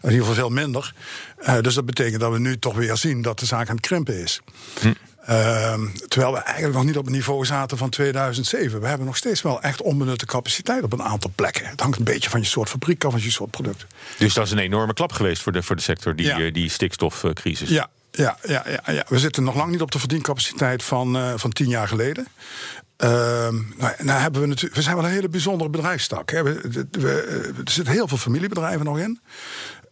In 0.01 0.09
ieder 0.09 0.19
geval 0.19 0.33
veel 0.33 0.49
minder. 0.49 0.93
Uh, 1.39 1.59
dus 1.61 1.73
dat 1.73 1.85
betekent 1.85 2.21
dat 2.21 2.31
we 2.31 2.39
nu 2.39 2.59
toch 2.59 2.75
weer 2.75 2.97
zien 2.97 3.21
dat 3.21 3.39
de 3.39 3.45
zaak 3.45 3.69
aan 3.69 3.75
het 3.75 3.85
krimpen 3.85 4.21
is. 4.21 4.41
Hmm. 4.79 4.95
Uh, 5.29 5.73
terwijl 6.07 6.33
we 6.33 6.39
eigenlijk 6.39 6.75
nog 6.75 6.85
niet 6.85 6.97
op 6.97 7.05
het 7.05 7.13
niveau 7.13 7.45
zaten 7.45 7.77
van 7.77 7.89
2007. 7.89 8.81
We 8.81 8.87
hebben 8.87 9.05
nog 9.05 9.17
steeds 9.17 9.41
wel 9.41 9.61
echt 9.61 9.81
onbenutte 9.81 10.25
capaciteit 10.25 10.83
op 10.83 10.93
een 10.93 11.03
aantal 11.03 11.31
plekken. 11.35 11.65
Het 11.65 11.81
hangt 11.81 11.97
een 11.97 12.03
beetje 12.03 12.29
van 12.29 12.39
je 12.39 12.45
soort 12.45 12.69
fabriek 12.69 13.03
af, 13.03 13.11
van 13.11 13.21
je 13.21 13.31
soort 13.31 13.51
product. 13.51 13.85
Dus 14.17 14.33
dat 14.33 14.45
is 14.45 14.51
een 14.51 14.57
enorme 14.57 14.93
klap 14.93 15.11
geweest 15.11 15.41
voor 15.41 15.51
de, 15.51 15.63
voor 15.63 15.75
de 15.75 15.81
sector, 15.81 16.15
die, 16.15 16.25
ja. 16.25 16.51
die 16.51 16.69
stikstofcrisis. 16.69 17.69
Ja, 17.69 17.89
ja, 18.11 18.37
ja, 18.43 18.63
ja, 18.67 18.93
ja, 18.93 19.05
we 19.07 19.19
zitten 19.19 19.43
nog 19.43 19.55
lang 19.55 19.71
niet 19.71 19.81
op 19.81 19.91
de 19.91 19.99
verdiencapaciteit 19.99 20.83
van, 20.83 21.15
uh, 21.15 21.33
van 21.35 21.51
tien 21.51 21.69
jaar 21.69 21.87
geleden. 21.87 22.27
Uh, 23.03 23.09
nou, 23.77 23.93
nou 23.97 24.19
hebben 24.19 24.41
we, 24.41 24.47
natuurlijk, 24.47 24.75
we 24.75 24.81
zijn 24.81 24.95
wel 24.95 25.05
een 25.05 25.11
hele 25.11 25.29
bijzondere 25.29 25.69
bedrijfstak. 25.69 26.31
Hè. 26.31 26.43
We, 26.43 26.85
we, 26.91 27.53
er 27.65 27.71
zitten 27.71 27.93
heel 27.93 28.07
veel 28.07 28.17
familiebedrijven 28.17 28.85
nog 28.85 28.99
in. 28.99 29.19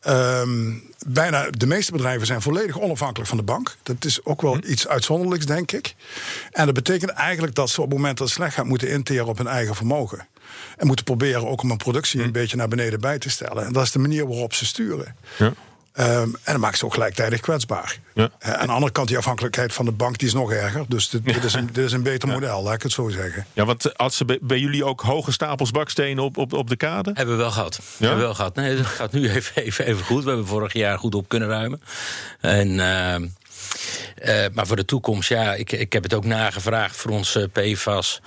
Um, 0.07 0.83
bijna 1.07 1.49
de 1.49 1.65
meeste 1.67 1.91
bedrijven 1.91 2.27
zijn 2.27 2.41
volledig 2.41 2.79
onafhankelijk 2.79 3.29
van 3.29 3.37
de 3.37 3.43
bank. 3.43 3.77
Dat 3.83 4.05
is 4.05 4.25
ook 4.25 4.41
wel 4.41 4.57
iets 4.65 4.87
uitzonderlijks, 4.87 5.45
denk 5.45 5.71
ik. 5.71 5.95
En 6.51 6.65
dat 6.65 6.73
betekent 6.73 7.11
eigenlijk 7.11 7.55
dat 7.55 7.69
ze 7.69 7.81
op 7.81 7.87
het 7.87 7.97
moment 7.97 8.17
dat 8.17 8.27
het 8.27 8.35
slecht 8.35 8.53
gaat... 8.53 8.65
moeten 8.65 8.89
interen 8.89 9.25
op 9.25 9.37
hun 9.37 9.47
eigen 9.47 9.75
vermogen. 9.75 10.27
En 10.77 10.87
moeten 10.87 11.05
proberen 11.05 11.47
ook 11.47 11.61
om 11.61 11.71
een 11.71 11.77
productie 11.77 12.23
een 12.23 12.31
beetje 12.31 12.57
naar 12.57 12.67
beneden 12.67 12.99
bij 12.99 13.19
te 13.19 13.29
stellen. 13.29 13.65
En 13.65 13.73
dat 13.73 13.83
is 13.83 13.91
de 13.91 13.99
manier 13.99 14.27
waarop 14.27 14.53
ze 14.53 14.65
sturen. 14.65 15.15
Ja. 15.37 15.53
Um, 15.93 16.05
en 16.05 16.51
dat 16.53 16.57
maakt 16.57 16.77
ze 16.77 16.85
ook 16.85 16.93
gelijktijdig 16.93 17.39
kwetsbaar. 17.39 17.99
Ja. 18.13 18.29
Uh, 18.45 18.53
aan 18.53 18.67
de 18.67 18.73
andere 18.73 18.91
kant, 18.91 19.07
die 19.07 19.17
afhankelijkheid 19.17 19.73
van 19.73 19.85
de 19.85 19.91
bank 19.91 20.17
die 20.17 20.27
is 20.27 20.33
nog 20.33 20.51
erger. 20.51 20.85
Dus 20.87 21.09
dit, 21.09 21.25
dit, 21.25 21.43
is, 21.43 21.53
een, 21.53 21.69
dit 21.73 21.85
is 21.85 21.91
een 21.91 22.03
beter 22.03 22.29
model, 22.29 22.63
laat 22.63 22.73
ik 22.73 22.81
het 22.83 22.91
zo 22.91 23.09
zeggen. 23.09 23.45
Ja, 23.53 23.65
want 23.65 23.97
als 23.97 24.17
ze 24.17 24.25
bij, 24.25 24.37
bij 24.41 24.59
jullie 24.59 24.85
ook 24.85 25.01
hoge 25.01 25.31
stapels 25.31 25.71
bakstenen 25.71 26.23
op, 26.23 26.37
op, 26.37 26.53
op 26.53 26.69
de 26.69 26.75
kade? 26.75 27.11
Hebben 27.13 27.35
we 27.35 27.41
wel 27.41 27.51
gehad. 27.51 27.75
Ja? 27.75 27.83
Hebben 27.97 28.17
we 28.17 28.23
wel 28.23 28.33
gehad. 28.33 28.55
Nee, 28.55 28.75
dat 28.75 28.85
gaat 28.85 29.11
nu 29.11 29.29
even, 29.29 29.63
even, 29.63 29.85
even 29.85 30.05
goed. 30.05 30.23
We 30.23 30.29
hebben 30.29 30.47
vorig 30.47 30.73
jaar 30.73 30.99
goed 30.99 31.15
op 31.15 31.29
kunnen 31.29 31.47
ruimen. 31.49 31.81
En... 32.39 32.69
Uh, 32.69 33.15
uh, 34.25 34.45
maar 34.53 34.67
voor 34.67 34.75
de 34.75 34.85
toekomst, 34.85 35.29
ja, 35.29 35.53
ik, 35.53 35.71
ik 35.71 35.93
heb 35.93 36.03
het 36.03 36.13
ook 36.13 36.25
nagevraagd 36.25 36.95
voor 36.95 37.11
ons 37.11 37.35
uh, 37.35 37.43
PFAS. 37.51 38.21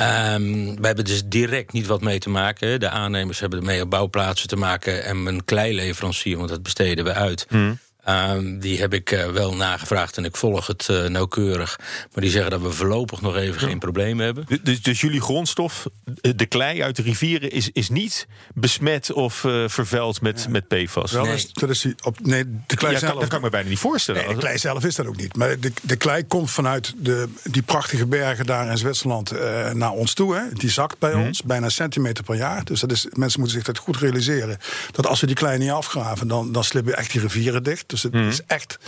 Um, 0.00 0.80
we 0.80 0.86
hebben 0.86 1.04
dus 1.04 1.22
direct 1.24 1.72
niet 1.72 1.86
wat 1.86 2.00
mee 2.00 2.18
te 2.18 2.30
maken. 2.30 2.80
De 2.80 2.88
aannemers 2.88 3.40
hebben 3.40 3.58
ermee 3.58 3.82
op 3.82 3.90
bouwplaatsen 3.90 4.48
te 4.48 4.56
maken 4.56 5.04
en 5.04 5.26
een 5.26 5.44
kleileverancier, 5.44 6.36
want 6.36 6.48
dat 6.48 6.62
besteden 6.62 7.04
we 7.04 7.12
uit. 7.12 7.46
Mm. 7.48 7.78
Ehm, 8.08 8.58
die 8.58 8.80
heb 8.80 8.94
ik 8.94 9.10
eh, 9.10 9.26
wel 9.26 9.54
nagevraagd 9.54 10.16
en 10.16 10.24
ik 10.24 10.36
volg 10.36 10.66
het 10.66 10.88
uh, 10.90 11.04
nauwkeurig. 11.04 11.78
Maar 12.12 12.22
die 12.22 12.30
zeggen 12.30 12.50
dat 12.50 12.60
we 12.60 12.70
voorlopig 12.70 13.20
nog 13.20 13.36
even 13.36 13.60
geen 13.60 13.78
probleem 13.78 14.20
hebben. 14.20 14.46
Dus, 14.62 14.82
dus, 14.82 15.00
jullie 15.00 15.20
grondstof, 15.20 15.86
de 16.20 16.46
klei 16.46 16.82
uit 16.82 16.96
de 16.96 17.02
rivieren, 17.02 17.50
is, 17.50 17.70
is 17.72 17.88
niet 17.88 18.26
besmet 18.54 19.12
of 19.12 19.44
uh, 19.44 19.68
vervuild 19.68 20.20
met, 20.20 20.42
ja. 20.42 20.48
met 20.50 20.68
PFAS? 20.68 21.12
Wel, 21.12 21.24
nee. 21.24 21.46
Dat 21.52 21.70
is, 21.70 21.86
op, 22.02 22.26
nee, 22.26 22.44
de 22.66 22.76
klei 22.76 22.92
ja, 22.92 22.98
zelf. 22.98 23.20
Dat 23.20 23.28
kan 23.28 23.38
ik 23.38 23.44
me 23.44 23.50
bijna 23.50 23.68
niet 23.68 23.78
voorstellen. 23.78 24.24
Nee, 24.24 24.34
de 24.34 24.40
klei 24.40 24.58
zelf 24.58 24.84
is 24.84 24.94
dat 24.94 25.06
ook 25.06 25.16
niet. 25.16 25.36
Maar 25.36 25.60
de, 25.60 25.72
de 25.82 25.96
klei 25.96 26.26
komt 26.26 26.50
vanuit 26.50 26.94
de, 26.96 27.28
die 27.42 27.62
prachtige 27.62 28.06
bergen 28.06 28.46
daar 28.46 28.70
in 28.70 28.78
Zwitserland 28.78 29.32
naar 29.72 29.92
ons 29.92 30.14
toe. 30.14 30.34
Hè. 30.34 30.42
Die 30.52 30.70
zakt 30.70 30.98
bij 30.98 31.14
mm. 31.14 31.26
ons, 31.26 31.42
bijna 31.42 31.64
een 31.64 31.70
centimeter 31.70 32.24
per 32.24 32.36
jaar. 32.36 32.64
Dus 32.64 32.80
dat 32.80 32.92
is, 32.92 33.06
mensen 33.12 33.40
moeten 33.40 33.58
zich 33.58 33.66
dat 33.66 33.78
goed 33.78 33.96
realiseren. 33.96 34.58
Dat 34.90 35.06
als 35.06 35.20
we 35.20 35.26
die 35.26 35.36
klei 35.36 35.58
niet 35.58 35.70
afgraven, 35.70 36.28
dan, 36.28 36.52
dan 36.52 36.64
slippen 36.64 36.96
echt 36.96 37.12
die 37.12 37.20
rivieren 37.20 37.62
dicht. 37.62 37.88
Dus 37.88 37.97
het 38.02 38.12
mm. 38.12 38.28
is 38.28 38.40
echt, 38.46 38.78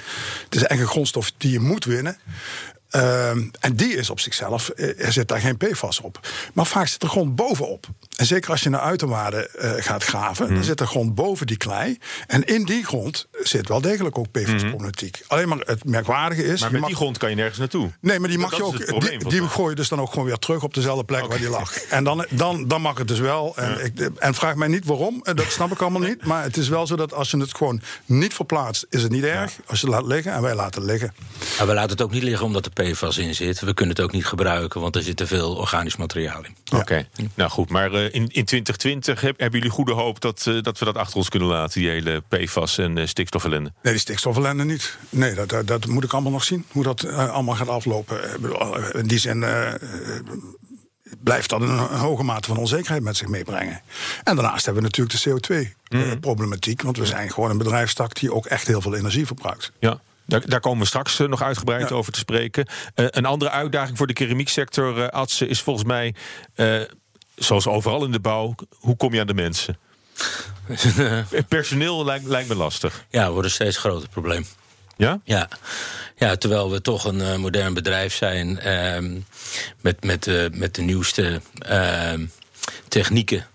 het 0.45 0.55
is 0.55 0.63
echt 0.63 0.81
een 0.81 0.87
grondstof 0.87 1.33
die 1.37 1.53
je 1.53 1.61
moet 1.61 1.85
winnen. 1.85 2.19
Uh, 2.97 3.31
en 3.31 3.75
die 3.77 3.97
is 3.97 4.11
op 4.11 4.21
zichzelf, 4.21 4.71
er 4.77 5.13
zit 5.13 5.29
daar 5.29 5.41
geen 5.41 5.57
PFAS 5.57 6.01
op. 6.01 6.21
Maar 6.53 6.67
vaak 6.67 6.87
zit 6.87 7.03
er 7.03 7.09
grond 7.09 7.35
bovenop. 7.37 7.87
En 8.17 8.27
zeker 8.27 8.51
als 8.51 8.63
je 8.63 8.69
naar 8.69 8.81
uiterwaarden 8.81 9.49
uh, 9.59 9.71
gaat 9.77 10.05
graven, 10.05 10.45
Mhm. 10.47 10.55
dan 10.55 10.65
zit 10.65 10.81
er 10.81 10.87
grond 10.87 11.15
boven 11.15 11.47
die 11.47 11.57
klei. 11.57 11.99
En 12.27 12.45
in 12.45 12.65
die 12.65 12.85
grond 12.85 13.27
zit 13.43 13.69
wel 13.69 13.81
degelijk 13.81 14.19
ook 14.19 14.31
PFAS-problematiek. 14.31 15.23
Alleen 15.27 15.49
maar 15.49 15.59
het 15.59 15.85
merkwaardige 15.85 16.43
is. 16.45 16.53
Mhm. 16.53 16.61
Maar 16.63 16.71
met 16.71 16.81
mag- 16.81 16.89
die 16.89 16.99
grond 16.99 17.19
kan 17.19 17.31
je 17.31 17.37
nergens 17.37 17.59
naartoe. 17.59 17.91
Nee, 18.01 18.19
maar 18.19 18.29
die 18.29 18.39
mag 18.39 18.51
Dat 18.51 18.59
je 18.59 18.65
ook. 18.95 19.31
die 19.31 19.49
gooi 19.49 19.71
je 19.71 19.77
dus 19.77 19.89
dan 19.89 20.01
ook 20.01 20.11
gewoon 20.11 20.25
weer 20.25 20.37
terug 20.39 20.63
op 20.63 20.75
dezelfde 20.75 21.05
plek 21.05 21.27
waar 21.27 21.39
die 21.39 21.49
lag. 21.51 21.77
En 21.77 22.05
dan, 22.05 22.27
dan, 22.31 22.69
dan 22.69 22.81
mag 22.81 22.99
het 22.99 23.09
dus 23.09 23.19
wel. 23.19 23.57
En, 23.57 23.85
ik, 23.85 23.99
en 24.19 24.35
vraag 24.35 24.55
mij 24.55 24.69
niet 24.69 24.85
waarom, 24.85 25.21
eh, 25.23 25.35
dat 25.35 25.51
snap 25.51 25.71
ik 25.73 25.81
allemaal 25.81 26.01
niet. 26.09 26.25
Maar 26.27 26.43
het 26.43 26.57
is 26.57 26.69
wel 26.69 26.87
zo 26.87 26.97
dat 26.97 27.15
als 27.15 27.31
je 27.31 27.37
het 27.39 27.55
gewoon 27.57 27.81
niet 28.07 28.35
verplaatst, 28.35 28.87
is 28.91 29.03
het 29.03 29.13
niet 29.13 29.25
erg. 29.25 29.53
Als 29.67 29.81
je 29.81 29.87
het 29.87 29.95
laat 29.95 30.07
liggen 30.07 30.33
en 30.33 30.43
wij 30.43 30.55
laten 30.55 30.81
het 30.83 30.91
liggen. 30.91 31.15
Maar 31.59 31.67
we 31.67 31.75
laten 31.75 31.91
het 31.91 32.03
ook 32.03 32.11
niet 32.13 32.23
liggen 32.23 32.47
omdat 32.47 32.65
er 32.65 32.71
PFAS 32.83 33.19
in 33.19 33.35
zit. 33.35 33.61
We 33.61 33.75
kunnen 33.75 33.95
het 33.97 34.05
ook 34.05 34.13
niet 34.13 34.27
gebruiken, 34.27 34.81
want 34.81 34.97
er 34.97 35.03
zit 35.03 35.17
te 35.17 35.27
veel 35.27 35.57
organisch 35.57 35.97
materiaal 35.97 36.45
in. 36.45 36.79
Oké, 36.79 37.09
nou 37.35 37.51
goed. 37.51 37.69
Maar 37.71 37.93
eh, 37.93 38.05
in, 38.05 38.11
in 38.13 38.45
2020 38.45 39.21
heb- 39.21 39.39
hebben 39.41 39.59
jullie 39.59 39.75
goede 39.75 39.93
hoop 39.93 40.21
dat, 40.21 40.47
eh, 40.47 40.63
dat 40.63 40.79
we 40.79 40.85
dat 40.85 40.97
achter 40.97 41.17
ons 41.17 41.29
kunnen 41.29 41.49
laten, 41.49 41.81
die 41.81 41.91
hele 41.91 42.23
PFAS 42.29 42.79
en 42.79 42.99
eh, 42.99 43.07
stikstofellende. 43.07 43.73
Nee, 43.83 43.93
die 43.93 44.03
stikstofellende 44.03 44.65
niet. 44.65 44.97
Nee, 45.09 45.35
dat, 45.35 45.49
dat, 45.49 45.67
dat 45.67 45.87
moet 45.87 46.05
ik 46.05 46.13
allemaal 46.13 46.33
nog 46.33 46.45
zien. 46.45 46.65
Hoe 46.73 46.83
dat 46.83 47.05
allemaal 47.07 47.55
gaat 47.55 47.69
aflopen. 47.69 48.25
Ik 48.35 48.41
bedoel, 48.41 48.77
In 48.93 49.07
die 49.07 49.19
zin 49.19 49.45
blijft 51.23 51.51
dat 51.51 51.61
een, 51.61 51.69
een 51.69 51.99
hoge 51.99 52.23
mate 52.23 52.49
van 52.49 52.57
onzekerheid 52.57 53.03
met 53.03 53.17
zich 53.17 53.29
meebrengen. 53.29 53.81
En 54.25 54.37
daarnaast 54.37 54.65
hebben 54.65 54.83
we 54.83 54.89
natuurlijk 54.89 55.41
de 55.43 55.57
CO2-problematiek. 55.57 56.83
want 56.83 56.97
we 56.97 57.07
zijn 57.07 57.31
gewoon 57.31 57.51
een 57.51 57.59
bedrijfstak 57.59 58.15
die 58.15 58.35
ook 58.35 58.47
echt 58.47 58.67
heel 58.67 58.81
veel 58.81 58.95
energie 58.95 59.27
verbruikt. 59.27 59.73
Ja. 59.79 60.01
Daar, 60.31 60.43
daar 60.49 60.61
komen 60.61 60.79
we 60.81 60.87
straks 60.87 61.21
eh, 61.21 61.27
nog 61.29 61.43
uitgebreid 61.43 61.89
Ja. 61.89 61.95
over 61.95 62.13
te 62.13 62.19
spreken. 62.19 62.67
Eh, 62.95 63.05
een 63.11 63.25
andere 63.27 63.51
uitdaging 63.51 63.97
voor 63.97 64.07
de 64.07 64.13
keramieksector, 64.13 65.03
eh 65.03 65.09
Adse, 65.09 65.47
is 65.47 65.61
volgens 65.61 65.87
mij, 65.87 66.15
eh, 66.55 66.81
zoals 67.35 67.67
overal 67.67 68.05
in 68.05 68.13
de 68.13 68.21
bouw, 68.21 68.55
hoe 68.71 68.97
kom 68.97 69.15
je 69.15 69.21
aan 69.21 69.27
de 69.27 69.35
mensen? 69.35 69.79
Personeel 71.49 72.05
lijkt, 72.05 72.25
lijkt 72.27 72.49
me 72.49 72.55
lastig. 72.55 73.05
Ja, 73.11 73.31
wordt 73.31 73.47
een 73.47 73.53
steeds 73.55 73.77
groter 73.77 74.09
probleem. 74.09 74.45
Ja? 74.97 75.21
Ja, 75.25 75.49
ja 76.17 76.37
terwijl 76.37 76.71
we 76.71 76.81
toch 76.81 77.05
een 77.05 77.21
eh, 77.21 77.37
modern 77.37 77.75
bedrijf 77.75 78.15
zijn 78.15 78.59
ehm, 78.59 79.19
met, 79.81 80.05
met, 80.05 80.27
eh, 80.27 80.45
met 80.53 80.75
de 80.75 80.83
nieuwste 80.83 81.41
ehm, 81.59 82.27
technieken. 82.89 83.47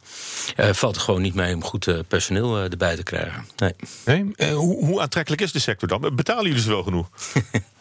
Eh, 0.55 0.73
valt 0.73 0.95
het 0.95 1.03
gewoon 1.03 1.21
niet 1.21 1.33
mee 1.33 1.55
om 1.55 1.63
goed 1.63 1.87
eh, 1.87 1.99
personeel 2.07 2.57
eh, 2.57 2.71
erbij 2.71 2.95
te 2.95 3.03
krijgen. 3.03 3.45
Nee. 3.55 3.73
Nee? 4.05 4.51
Hoe, 4.53 4.85
hoe 4.85 5.01
aantrekkelijk 5.01 5.41
is 5.41 5.51
de 5.51 5.59
sector 5.59 5.87
dan? 5.87 6.15
Betalen 6.15 6.45
jullie 6.45 6.61
ze 6.61 6.69
wel 6.69 6.83
genoeg? 6.83 7.09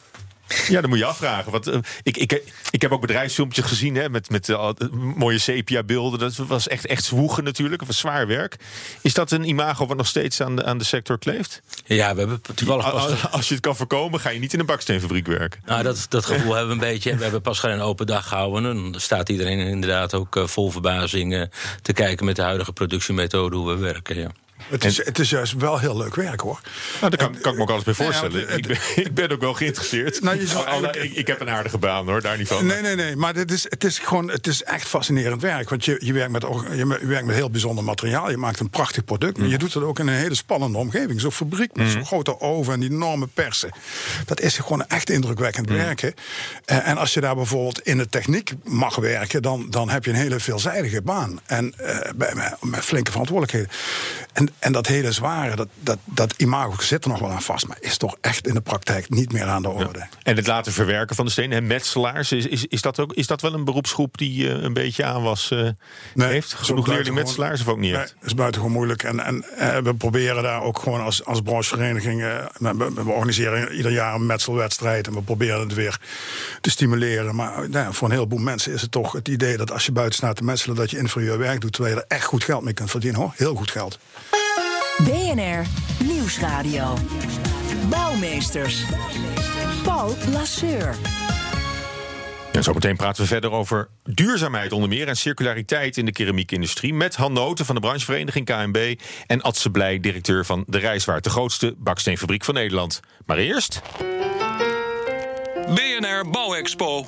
Ja, 0.68 0.80
dat 0.80 0.90
moet 0.90 0.99
je 0.99 1.04
afvragen. 1.04 1.52
Want, 1.52 1.66
eh, 1.66 1.78
ik, 2.02 2.16
ik, 2.16 2.42
ik 2.70 2.82
heb 2.82 2.92
ook 2.92 3.00
bedrijfsfilmpjes 3.00 3.64
gezien 3.64 3.94
hè, 3.94 4.08
met, 4.08 4.30
met 4.30 4.49
eh, 4.49 4.70
mooie 5.16 5.38
sepia-beelden. 5.38 6.18
Dat 6.18 6.37
was 6.37 6.68
echt, 6.68 6.87
echt 6.87 7.04
zwoegen 7.04 7.44
natuurlijk. 7.44 7.84
Was 7.84 7.99
zwaar 7.99 8.26
werk. 8.26 8.56
Is 9.00 9.14
dat 9.14 9.30
een 9.30 9.49
imago 9.49 9.87
wat 9.87 9.96
nog 9.96 10.06
steeds 10.06 10.40
aan 10.40 10.56
de, 10.56 10.64
aan 10.64 10.78
de 10.78 10.84
sector 10.84 11.18
kleeft? 11.18 11.62
Ja, 11.84 12.12
we 12.12 12.18
hebben 12.18 12.40
toevallig 12.54 12.90
pas. 12.90 13.11
Als, 13.11 13.30
als 13.30 13.49
je 13.49 13.54
het 13.54 13.62
kan 13.62 13.76
voorkomen, 13.76 14.20
ga 14.20 14.30
je 14.30 14.38
niet 14.38 14.52
in 14.52 14.61
een 14.61 14.66
baksteenfabriek 14.66 15.26
werken. 15.26 15.61
Nou, 15.64 15.82
dat, 15.82 16.06
dat 16.08 16.26
gevoel 16.26 16.54
hebben 16.54 16.78
we 16.78 16.84
een 16.84 16.92
beetje. 16.92 17.16
We 17.16 17.23
hebben 17.23 17.40
pas 17.40 17.58
geen 17.58 17.80
open 17.80 18.06
dag 18.06 18.28
gehouden. 18.28 18.70
En 18.70 18.92
dan 18.92 19.00
staat 19.00 19.28
iedereen 19.28 19.58
inderdaad 19.58 20.14
ook 20.14 20.37
eh, 20.37 20.46
vol 20.46 20.70
verbazing 20.70 21.34
eh, 21.34 21.42
te 21.82 21.92
kijken 21.92 22.25
met 22.25 22.37
de 22.37 22.42
huidige 22.42 22.73
productiemethode 22.73 23.56
hoe 23.56 23.68
we 23.68 23.76
werken. 23.76 24.18
Ja. 24.18 24.30
Het 24.68 24.85
is, 24.85 25.04
het 25.04 25.18
is 25.18 25.30
juist 25.30 25.52
wel 25.52 25.78
heel 25.78 25.97
leuk 25.97 26.14
werk 26.14 26.40
hoor. 26.40 26.61
Nou, 27.00 27.16
daar 27.16 27.28
kan, 27.28 27.40
kan 27.40 27.50
ik 27.52 27.56
me 27.59 27.62
ook 27.64 27.71
alles 27.71 27.83
bij 27.85 27.94
Nou 27.99 28.12
voorstellen. 28.12 28.49
het- 28.49 28.56
ik, 28.59 28.66
ben, 28.66 28.78
ik 29.04 29.14
ben 29.14 29.30
ook 29.30 29.40
wel 29.40 29.54
geïnteresseerd. 29.54 30.21
Nou, 30.23 30.38
je 30.40 30.47
zou 30.47 30.64
eigenlijk- 30.64 30.97
ik, 30.97 31.12
ik 31.14 31.26
heb 31.26 31.40
een 31.40 31.50
aardige 31.50 31.78
baan 31.78 32.06
hoor, 32.09 32.21
daar 32.21 32.38
niet 32.38 32.49
van. 32.49 32.66
Nee, 32.66 32.80
nee, 32.83 32.94
nee. 32.94 33.16
Maar 33.16 33.35
het 33.35 33.50
is, 33.52 33.66
het 33.68 33.85
is 33.85 33.99
gewoon, 33.99 34.30
het 34.30 34.47
is 34.47 34.62
echt 34.62 34.88
fascinerend 34.88 35.42
werk. 35.42 35.68
Want 35.68 35.85
je, 35.85 35.97
je, 36.04 36.12
werkt 36.12 36.30
met, 36.33 36.42
je 36.76 36.99
werkt 37.06 37.26
met 37.26 37.35
heel 37.37 37.50
bijzonder 37.50 37.85
materiaal. 37.85 38.30
Je 38.30 38.37
maakt 38.37 38.61
een 38.61 38.71
prachtig 38.71 39.04
product. 39.04 39.38
Maar 39.38 39.49
je 39.49 39.59
doet 39.59 39.75
het 39.75 39.83
ook 39.83 39.99
in 39.99 40.06
een 40.06 40.14
hele 40.14 40.35
spannende 40.35 40.78
omgeving. 40.78 41.21
Zo'n 41.21 41.33
fabriek 41.33 41.75
met 41.76 41.90
zo'n 41.90 42.06
grote 42.06 42.40
oven 42.40 42.73
en 42.73 42.80
die 42.80 42.90
enorme 42.90 43.26
persen. 43.35 43.71
Dat 44.26 44.40
is 44.40 44.56
gewoon 44.59 44.87
echt 44.87 45.11
indrukwekkend 45.11 45.68
werken. 45.68 46.14
Eh, 46.64 46.88
en 46.88 46.97
als 46.97 47.14
je 47.14 47.21
daar 47.21 47.35
bijvoorbeeld 47.35 47.80
in 47.80 47.99
de 47.99 48.09
techniek 48.09 48.52
mag 48.64 48.97
werken, 48.97 49.42
dan, 49.42 49.66
dan 49.71 49.88
heb 49.90 50.04
je 50.04 50.11
een 50.11 50.16
hele 50.16 50.40
veelzijdige 50.40 51.02
baan. 51.02 51.40
En 51.47 51.75
eh, 51.76 51.99
bij- 52.16 52.52
met 52.61 52.80
flinke 52.85 53.11
verantwoordelijkheden. 53.11 53.68
En, 54.34 54.48
en 54.58 54.72
dat 54.72 54.86
hele 54.86 55.12
zware, 55.12 55.56
dat, 55.56 55.68
dat, 55.80 55.98
dat 56.04 56.32
imago 56.36 56.80
zit 56.82 57.04
er 57.04 57.10
nog 57.10 57.18
wel 57.18 57.30
aan 57.30 57.42
vast. 57.42 57.66
Maar 57.66 57.76
is 57.80 57.96
toch 57.96 58.16
echt 58.20 58.46
in 58.46 58.54
de 58.54 58.60
praktijk 58.60 59.10
niet 59.10 59.32
meer 59.32 59.44
aan 59.44 59.62
de 59.62 59.68
orde. 59.68 60.06
En 60.22 60.36
het 60.36 60.46
laten 60.46 60.72
verwerken 60.72 61.16
van 61.16 61.24
de 61.24 61.30
stenen. 61.30 61.58
En 61.58 61.66
metselaars, 61.66 62.32
is, 62.32 62.46
is, 62.46 62.64
is, 62.66 62.82
dat 62.82 63.00
ook, 63.00 63.12
is 63.12 63.26
dat 63.26 63.40
wel 63.40 63.54
een 63.54 63.64
beroepsgroep 63.64 64.18
die 64.18 64.48
eh, 64.54 64.62
een 64.62 64.72
beetje 64.72 65.04
aan 65.04 65.22
was 65.22 65.50
eh, 65.50 65.58
heeft? 65.58 65.72
Genoeg 66.14 66.36
buitengewoon- 66.46 66.94
leerlingmetselaars 66.94 67.60
of 67.60 67.68
ook 67.68 67.78
niet 67.78 67.92
Nee, 67.92 68.00
echt? 68.00 68.14
is 68.22 68.34
buitengewoon 68.34 68.72
moeilijk. 68.74 69.02
En, 69.02 69.20
en 69.20 69.44
eh, 69.58 69.76
we 69.78 69.94
proberen 69.94 70.42
daar 70.42 70.62
ook 70.62 70.78
gewoon 70.78 71.00
als, 71.00 71.24
als 71.24 71.40
branchevereniging... 71.40 72.20
we, 72.58 72.74
we- 72.94 73.10
organiseren 73.10 73.74
ieder 73.76 73.92
jaar 73.92 74.14
een 74.14 74.26
metselwedstrijd... 74.26 75.06
en 75.06 75.12
we 75.14 75.22
proberen 75.22 75.60
het 75.60 75.74
weer 75.74 76.00
te 76.60 76.70
stimuleren. 76.70 77.34
Maar 77.34 77.68
nou 77.70 77.94
voor 77.94 78.08
een 78.08 78.14
heleboel 78.14 78.38
mensen 78.38 78.72
is 78.72 78.82
het 78.82 78.90
toch 78.90 79.12
het 79.12 79.28
idee... 79.28 79.56
dat 79.56 79.70
als 79.72 79.86
je 79.86 79.92
buiten 79.92 80.16
staat 80.16 80.36
te 80.36 80.44
metselen... 80.44 80.76
dat 80.76 80.90
je 80.90 80.98
inferieur 80.98 81.38
werk 81.38 81.60
doet... 81.60 81.72
terwijl 81.72 81.94
je 81.94 82.00
er 82.00 82.16
echt 82.16 82.24
goed 82.24 82.44
geld 82.44 82.62
mee 82.62 82.74
kunt 82.74 82.90
verdienen. 82.90 83.20
hoor. 83.20 83.32
Heel 83.36 83.54
goed 83.54 83.70
geld. 83.70 83.98
BNR 85.02 85.66
Nieuwsradio. 86.04 86.94
Bouwmeesters. 87.88 88.84
Paul 89.82 90.14
Lasseur. 90.32 90.94
Ja, 92.52 92.62
zometeen 92.62 92.96
praten 92.96 93.22
we 93.22 93.28
verder 93.28 93.50
over 93.50 93.88
duurzaamheid 94.02 94.72
onder 94.72 94.88
meer... 94.88 95.08
en 95.08 95.16
circulariteit 95.16 95.96
in 95.96 96.04
de 96.04 96.12
keramiekindustrie... 96.12 96.94
met 96.94 97.16
Han 97.16 97.32
Noten 97.32 97.64
van 97.64 97.74
de 97.74 97.80
branchevereniging 97.80 98.46
KNB... 98.46 99.00
en 99.26 99.42
Adse 99.42 99.70
Blij, 99.70 100.00
directeur 100.00 100.44
van 100.44 100.64
De 100.66 100.78
Rijswaard... 100.78 101.24
de 101.24 101.30
grootste 101.30 101.74
baksteenfabriek 101.78 102.44
van 102.44 102.54
Nederland. 102.54 103.00
Maar 103.26 103.36
eerst... 103.36 103.82
BNR 105.66 106.30
Bouwexpo. 106.30 107.06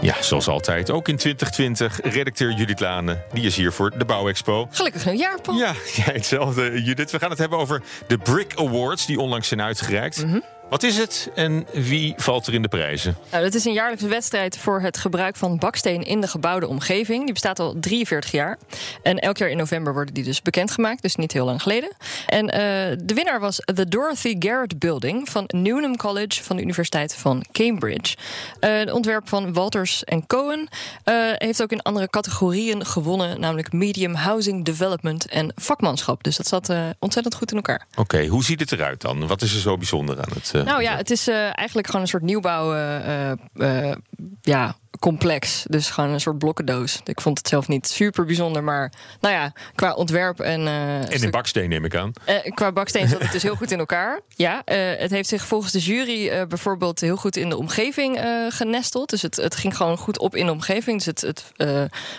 Ja, 0.00 0.22
zoals 0.22 0.48
altijd, 0.48 0.90
ook 0.90 1.08
in 1.08 1.16
2020, 1.16 2.00
redacteur 2.02 2.52
Judith 2.52 2.80
Lane. 2.80 3.22
Die 3.32 3.44
is 3.44 3.56
hier 3.56 3.72
voor 3.72 3.98
de 3.98 4.04
Bouwexpo. 4.04 4.68
Gelukkig 4.70 5.04
nieuwjaar, 5.04 5.40
Paul. 5.40 5.58
Ja, 5.58 5.72
jij 6.04 6.14
hetzelfde, 6.14 6.82
Judith. 6.82 7.10
We 7.10 7.18
gaan 7.18 7.30
het 7.30 7.38
hebben 7.38 7.58
over 7.58 7.82
de 8.06 8.18
Brick 8.18 8.52
Awards, 8.56 9.06
die 9.06 9.20
onlangs 9.20 9.48
zijn 9.48 9.62
uitgereikt. 9.62 10.24
Wat 10.72 10.82
is 10.82 10.96
het 10.96 11.30
en 11.34 11.66
wie 11.72 12.14
valt 12.16 12.46
er 12.46 12.54
in 12.54 12.62
de 12.62 12.68
prijzen? 12.68 13.16
Nou, 13.30 13.44
dat 13.44 13.54
is 13.54 13.64
een 13.64 13.72
jaarlijkse 13.72 14.08
wedstrijd 14.08 14.58
voor 14.58 14.80
het 14.80 14.96
gebruik 14.96 15.36
van 15.36 15.58
baksteen 15.58 16.02
in 16.02 16.20
de 16.20 16.26
gebouwde 16.26 16.68
omgeving. 16.68 17.24
Die 17.24 17.32
bestaat 17.32 17.58
al 17.58 17.74
43 17.80 18.30
jaar. 18.30 18.58
En 19.02 19.18
elk 19.18 19.36
jaar 19.36 19.48
in 19.48 19.56
november 19.56 19.92
worden 19.92 20.14
die 20.14 20.24
dus 20.24 20.42
bekendgemaakt, 20.42 21.02
dus 21.02 21.16
niet 21.16 21.32
heel 21.32 21.44
lang 21.44 21.62
geleden. 21.62 21.92
En 22.26 22.50
eh, 22.50 22.58
de 23.04 23.14
winnaar 23.14 23.40
was 23.40 23.60
de 23.64 23.88
Dorothy 23.88 24.36
Garrett 24.38 24.78
Building 24.78 25.28
van 25.28 25.44
Newnham 25.46 25.96
College 25.96 26.42
van 26.42 26.56
de 26.56 26.62
Universiteit 26.62 27.14
van 27.14 27.44
Cambridge. 27.52 28.16
Eh 28.60 28.70
het 28.78 28.92
ontwerp 28.92 29.28
van 29.28 29.52
Walters 29.52 30.04
en 30.04 30.26
Cohen 30.26 30.68
eh, 31.04 31.14
heeft 31.34 31.62
ook 31.62 31.72
in 31.72 31.82
andere 31.82 32.10
categorieën 32.10 32.86
gewonnen, 32.86 33.40
namelijk 33.40 33.72
medium 33.72 34.14
housing 34.14 34.64
development 34.64 35.26
en 35.26 35.52
vakmanschap. 35.56 36.22
Dus 36.22 36.36
dat 36.36 36.46
zat 36.46 36.72
ontzettend 36.98 37.34
goed 37.34 37.50
in 37.50 37.56
elkaar. 37.56 37.86
Oké, 37.94 38.26
hoe 38.26 38.44
ziet 38.44 38.60
het 38.60 38.72
eruit 38.72 39.00
dan? 39.00 39.26
Wat 39.26 39.42
is 39.42 39.54
er 39.54 39.60
zo 39.60 39.76
bijzonder 39.76 40.16
aan 40.16 40.32
het... 40.34 40.61
Nou 40.64 40.82
ja, 40.82 40.96
het 40.96 41.10
is 41.10 41.28
eh, 41.28 41.58
eigenlijk 41.58 41.86
gewoon 41.86 42.02
een 42.02 42.08
soort 42.08 42.22
nieuwbouw. 42.22 42.74
eh, 42.74 43.30
eh, 43.30 43.96
ja, 44.40 44.74
complex. 45.02 45.64
Dus 45.68 45.90
gewoon 45.90 46.10
een 46.10 46.20
soort 46.20 46.38
blokkendoos. 46.38 47.00
Ik 47.04 47.20
vond 47.20 47.38
het 47.38 47.48
zelf 47.48 47.68
niet 47.68 47.88
super 47.88 48.24
bijzonder, 48.24 48.64
maar 48.64 48.92
nou 49.20 49.34
ja, 49.34 49.52
qua 49.74 49.92
ontwerp 49.92 50.40
en. 50.40 50.66
eh, 50.66 50.94
En 50.96 51.08
in 51.10 51.18
stuk- 51.18 51.30
baksteen 51.30 51.68
neem 51.68 51.84
ik 51.84 51.94
aan. 51.96 52.12
eh, 52.24 52.36
qua 52.54 52.72
baksteen 52.72 53.08
zat 53.08 53.20
het 53.22 53.32
dus 53.32 53.42
heel 53.42 53.54
goed 53.56 53.70
in 53.70 53.78
elkaar. 53.78 54.20
Ja, 54.28 54.62
eh, 54.64 54.98
het 55.00 55.10
heeft 55.10 55.28
zich 55.28 55.46
volgens 55.46 55.72
de 55.72 55.78
jury 55.78 56.46
bijvoorbeeld 56.46 57.00
heel 57.00 57.16
goed 57.16 57.36
in 57.36 57.48
de 57.48 57.56
omgeving 57.56 58.20
genesteld. 58.48 59.10
Dus 59.10 59.22
het, 59.22 59.36
het 59.36 59.56
ging 59.56 59.76
gewoon 59.76 59.96
goed 59.98 60.18
op 60.18 60.36
in 60.36 60.46
de 60.46 60.52
omgeving. 60.52 60.96
Dus 60.96 61.06
het, 61.06 61.20
het, 61.20 61.52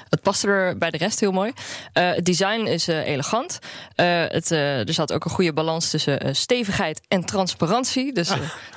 het 0.09 0.21
paste 0.21 0.47
er 0.47 0.77
bij 0.77 0.89
de 0.89 0.97
rest 0.97 1.19
heel 1.19 1.31
mooi. 1.31 1.51
Het 1.93 2.25
design 2.25 2.65
is 2.65 2.87
elegant. 2.87 3.59
Het, 3.95 4.51
er 4.51 4.93
zat 4.93 5.13
ook 5.13 5.25
een 5.25 5.31
goede 5.31 5.53
balans 5.53 5.89
tussen 5.89 6.35
stevigheid 6.35 7.01
en 7.07 7.25
transparantie. 7.25 8.13
Dus 8.13 8.29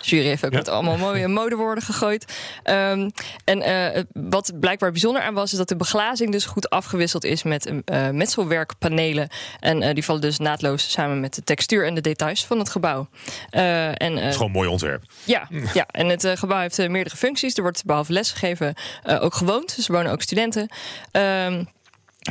jury 0.06 0.26
heeft 0.26 0.44
ook 0.46 0.52
met 0.52 0.68
allemaal 0.68 0.96
mooie 0.96 1.28
modewoorden 1.40 1.84
gegooid. 1.84 2.34
Ehm, 2.62 3.10
en 3.44 3.62
eh, 3.62 4.02
wat 4.12 4.52
blijkbaar 4.60 4.90
bijzonder 4.90 5.22
aan 5.22 5.34
was, 5.34 5.52
is 5.52 5.58
dat 5.58 5.68
de 5.68 5.76
beglazing 5.76 6.32
dus 6.32 6.44
goed 6.44 6.70
afgewisseld 6.70 7.24
is 7.24 7.42
met 7.42 7.70
eh 7.84 8.10
metselwerkpanelen. 8.10 9.28
En 9.60 9.82
eh, 9.82 9.94
die 9.94 10.04
vallen 10.04 10.20
dus 10.20 10.38
naadloos 10.38 10.90
samen 10.90 11.20
met 11.20 11.34
de 11.34 11.42
textuur 11.42 11.86
en 11.86 11.94
de 11.94 12.00
details 12.00 12.46
van 12.46 12.58
het 12.58 12.68
gebouw. 12.68 13.08
En, 13.50 14.16
Het 14.16 14.24
is 14.24 14.32
gewoon 14.32 14.46
een 14.46 14.52
mooi 14.52 14.68
ontwerp. 14.68 15.02
ja, 15.24 15.48
ja, 15.74 15.86
en 15.90 16.08
het 16.08 16.28
gebouw 16.34 16.58
heeft 16.58 16.88
meerdere 16.88 17.16
functies. 17.16 17.54
Er 17.54 17.62
wordt 17.62 17.84
behalve 17.84 18.12
lesgegeven 18.12 18.74
ook 19.04 19.34
gewoond. 19.34 19.76
Dus 19.76 19.88
er 19.88 19.94
wonen 19.94 20.12
ook 20.12 20.22
studenten. 20.22 20.68
Ehm, 21.10 21.64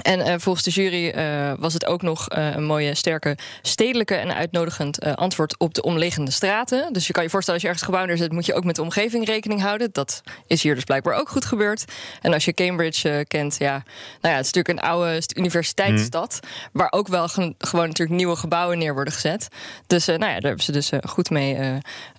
en 0.01 0.21
eh, 0.21 0.35
volgens 0.37 0.63
de 0.65 0.71
jury 0.71 1.09
eh, 1.09 1.51
was 1.59 1.73
het 1.73 1.85
ook 1.85 2.01
nog 2.01 2.29
eh, 2.29 2.55
een 2.55 2.63
mooie, 2.63 2.95
sterke, 2.95 3.37
stedelijke 3.61 4.15
en 4.15 4.35
uitnodigend 4.35 5.15
antwoord 5.15 5.59
op 5.59 5.73
de 5.73 5.81
omliggende 5.81 6.31
straten. 6.31 6.93
Dus 6.93 7.07
je 7.07 7.13
kan 7.13 7.23
je 7.23 7.29
voorstellen, 7.29 7.59
als 7.61 7.69
je 7.69 7.75
ergens 7.75 7.91
gebouw 7.91 8.05
neerzet, 8.05 8.31
moet 8.31 8.45
je 8.45 8.53
ook 8.53 8.63
met 8.63 8.75
de 8.75 8.81
omgeving 8.81 9.25
rekening 9.25 9.61
houden. 9.61 9.89
Dat 9.91 10.21
is 10.47 10.63
hier 10.63 10.75
dus 10.75 10.83
blijkbaar 10.83 11.19
ook 11.19 11.29
goed 11.29 11.45
gebeurd. 11.45 11.85
En 12.21 12.33
als 12.33 12.45
je 12.45 12.53
Cambridge 12.53 13.25
kent, 13.27 13.55
ja, 13.59 13.71
nou 13.71 13.83
ja, 14.21 14.29
het 14.35 14.45
is 14.45 14.51
natuurlijk 14.51 14.79
een 14.79 14.89
oude 14.89 15.21
st- 15.21 15.37
universiteitsstad, 15.37 16.39
waar 16.71 16.91
ook 16.91 17.07
wel 17.07 17.27
gewoon 17.27 17.87
natuurlijk 17.87 18.17
nieuwe 18.17 18.35
gebouwen 18.35 18.77
neer 18.77 18.93
worden 18.93 19.13
gezet. 19.13 19.47
Dus 19.87 20.05
nou 20.05 20.19
ja, 20.19 20.33
daar 20.33 20.41
hebben 20.41 20.63
ze 20.63 20.71
dus 20.71 20.89
goed 21.07 21.29
mee. 21.29 21.55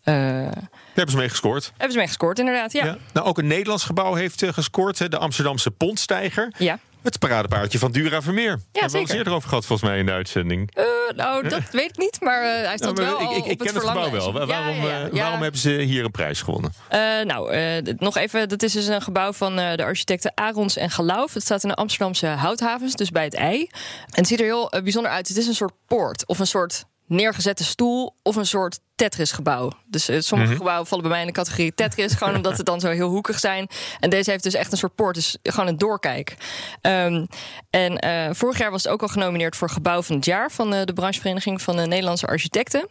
Daar 0.04 0.52
hebben 0.95 1.11
ze 1.11 1.16
mee 1.16 1.28
gescoord. 1.28 1.66
hebben 1.71 1.92
ze 1.92 1.99
mee 1.99 2.06
gescoord, 2.06 2.38
inderdaad. 2.38 2.73
Ja. 2.73 2.85
Ja. 2.85 2.97
Nou, 3.12 3.26
ook 3.26 3.38
een 3.38 3.47
Nederlands 3.47 3.85
gebouw 3.85 4.14
heeft 4.14 4.45
gescoord. 4.47 5.11
De 5.11 5.18
Amsterdamse 5.18 5.71
Pontstijger. 5.71 6.52
ja. 6.59 6.78
Het 7.07 7.19
paradepaardje 7.19 7.79
van 7.79 7.93
Dura 7.93 8.23
Vermeer. 8.23 8.47
Daar 8.47 8.59
hebben 8.73 8.73
we 8.73 8.81
al 8.81 8.83
eens 8.83 8.93
zeker. 8.93 9.17
eerder 9.17 9.33
over 9.33 9.49
gehad, 9.49 9.67
volgens 9.67 9.89
mij, 9.89 9.99
in 9.99 10.07
de 10.07 10.13
uitzending. 10.13 10.71
Eh, 10.75 10.85
nou, 11.17 11.49
dat 11.49 11.63
weet 11.73 11.89
ik 11.91 11.97
niet, 11.99 12.21
maar 12.21 12.43
eh, 12.43 12.67
hij 12.67 12.77
stond 12.77 12.97
Nou, 12.99 13.11
maar 13.11 13.19
wel 13.19 13.31
ik 13.31 13.37
ik, 13.37 13.45
al 13.45 13.51
ik 13.51 13.61
op 13.61 13.67
ken 13.67 13.75
het 13.75 13.85
gebouw 13.85 14.11
wel. 14.11 14.33
Ja, 14.41 14.47
waarom, 14.47 14.77
ja, 14.77 14.83
ja. 14.89 15.05
eh, 15.07 15.13
Ja. 15.13 15.21
waarom 15.21 15.43
hebben 15.43 15.61
ze 15.61 15.71
hier 15.71 16.05
een 16.05 16.11
prijs 16.11 16.43
gewonnen? 16.43 16.73
Eh, 16.89 17.01
nou, 17.25 17.53
nog 17.99 18.17
even. 18.17 18.49
Dat 18.49 18.63
is 18.63 18.73
dus 18.73 18.87
een 18.87 19.03
gebouw 19.03 19.33
van 19.33 19.57
de 19.57 19.85
architecten 19.85 20.33
Arons 20.35 20.77
en 20.77 20.91
Gelauf. 20.91 21.35
Het 21.35 21.43
staat 21.43 21.63
in 21.63 21.69
de 21.69 21.75
Amsterdamse 21.75 22.27
houthavens, 22.27 22.95
dus 22.95 23.11
bij 23.11 23.25
het 23.25 23.35
ei. 23.35 23.61
En 23.61 23.69
het 24.11 24.27
ziet 24.27 24.39
er 24.39 24.45
heel 24.45 24.73
bijzonder 24.83 25.11
uit. 25.13 25.29
Het 25.29 25.37
is 25.37 25.47
een 25.47 25.55
soort 25.55 25.75
poort 25.87 26.27
of 26.27 26.39
een 26.39 26.47
soort 26.47 26.85
neergezette 27.07 27.65
stoel 27.65 28.15
of 28.23 28.37
een 28.37 28.47
soort 28.47 28.79
Tetris-gebouw. 28.97 29.71
Dus 29.87 30.09
eh, 30.09 30.21
sommige 30.21 30.57
gebouwen 30.57 30.87
vallen 30.87 31.05
bij 31.05 31.12
mij 31.12 31.21
in 31.21 31.26
de 31.26 31.33
categorie 31.33 31.75
Tetris, 31.75 32.15
gewoon 32.15 32.35
omdat 32.41 32.57
het 32.57 32.67
dan 32.67 32.81
zo 32.81 32.88
heel 32.88 33.09
hoekig 33.09 33.38
zijn. 33.38 33.69
En 34.00 34.11
deze 34.11 34.31
heeft 34.31 34.43
dus 34.43 34.55
echt 34.55 34.73
een 34.73 34.79
soort 34.79 34.95
poort, 34.95 35.15
dus 35.15 35.37
gewoon 35.43 35.69
een 35.69 35.79
doorkijk. 35.79 36.37
Ehm, 36.81 37.26
en 37.71 37.99
eh, 37.99 38.29
vorig 38.33 38.59
jaar 38.59 38.71
was 38.71 38.83
het 38.83 38.93
ook 38.93 39.03
al 39.03 39.09
genomineerd 39.09 39.57
voor 39.57 39.71
Gebouw 39.71 40.03
van 40.03 40.17
het 40.17 40.25
Jaar 40.25 40.50
van 40.50 40.75
eh, 40.75 40.85
de 40.85 40.93
branchevereniging 40.93 41.62
van 41.62 41.76
de 41.76 41.87
Nederlandse 41.87 42.26
Architecten. 42.26 42.88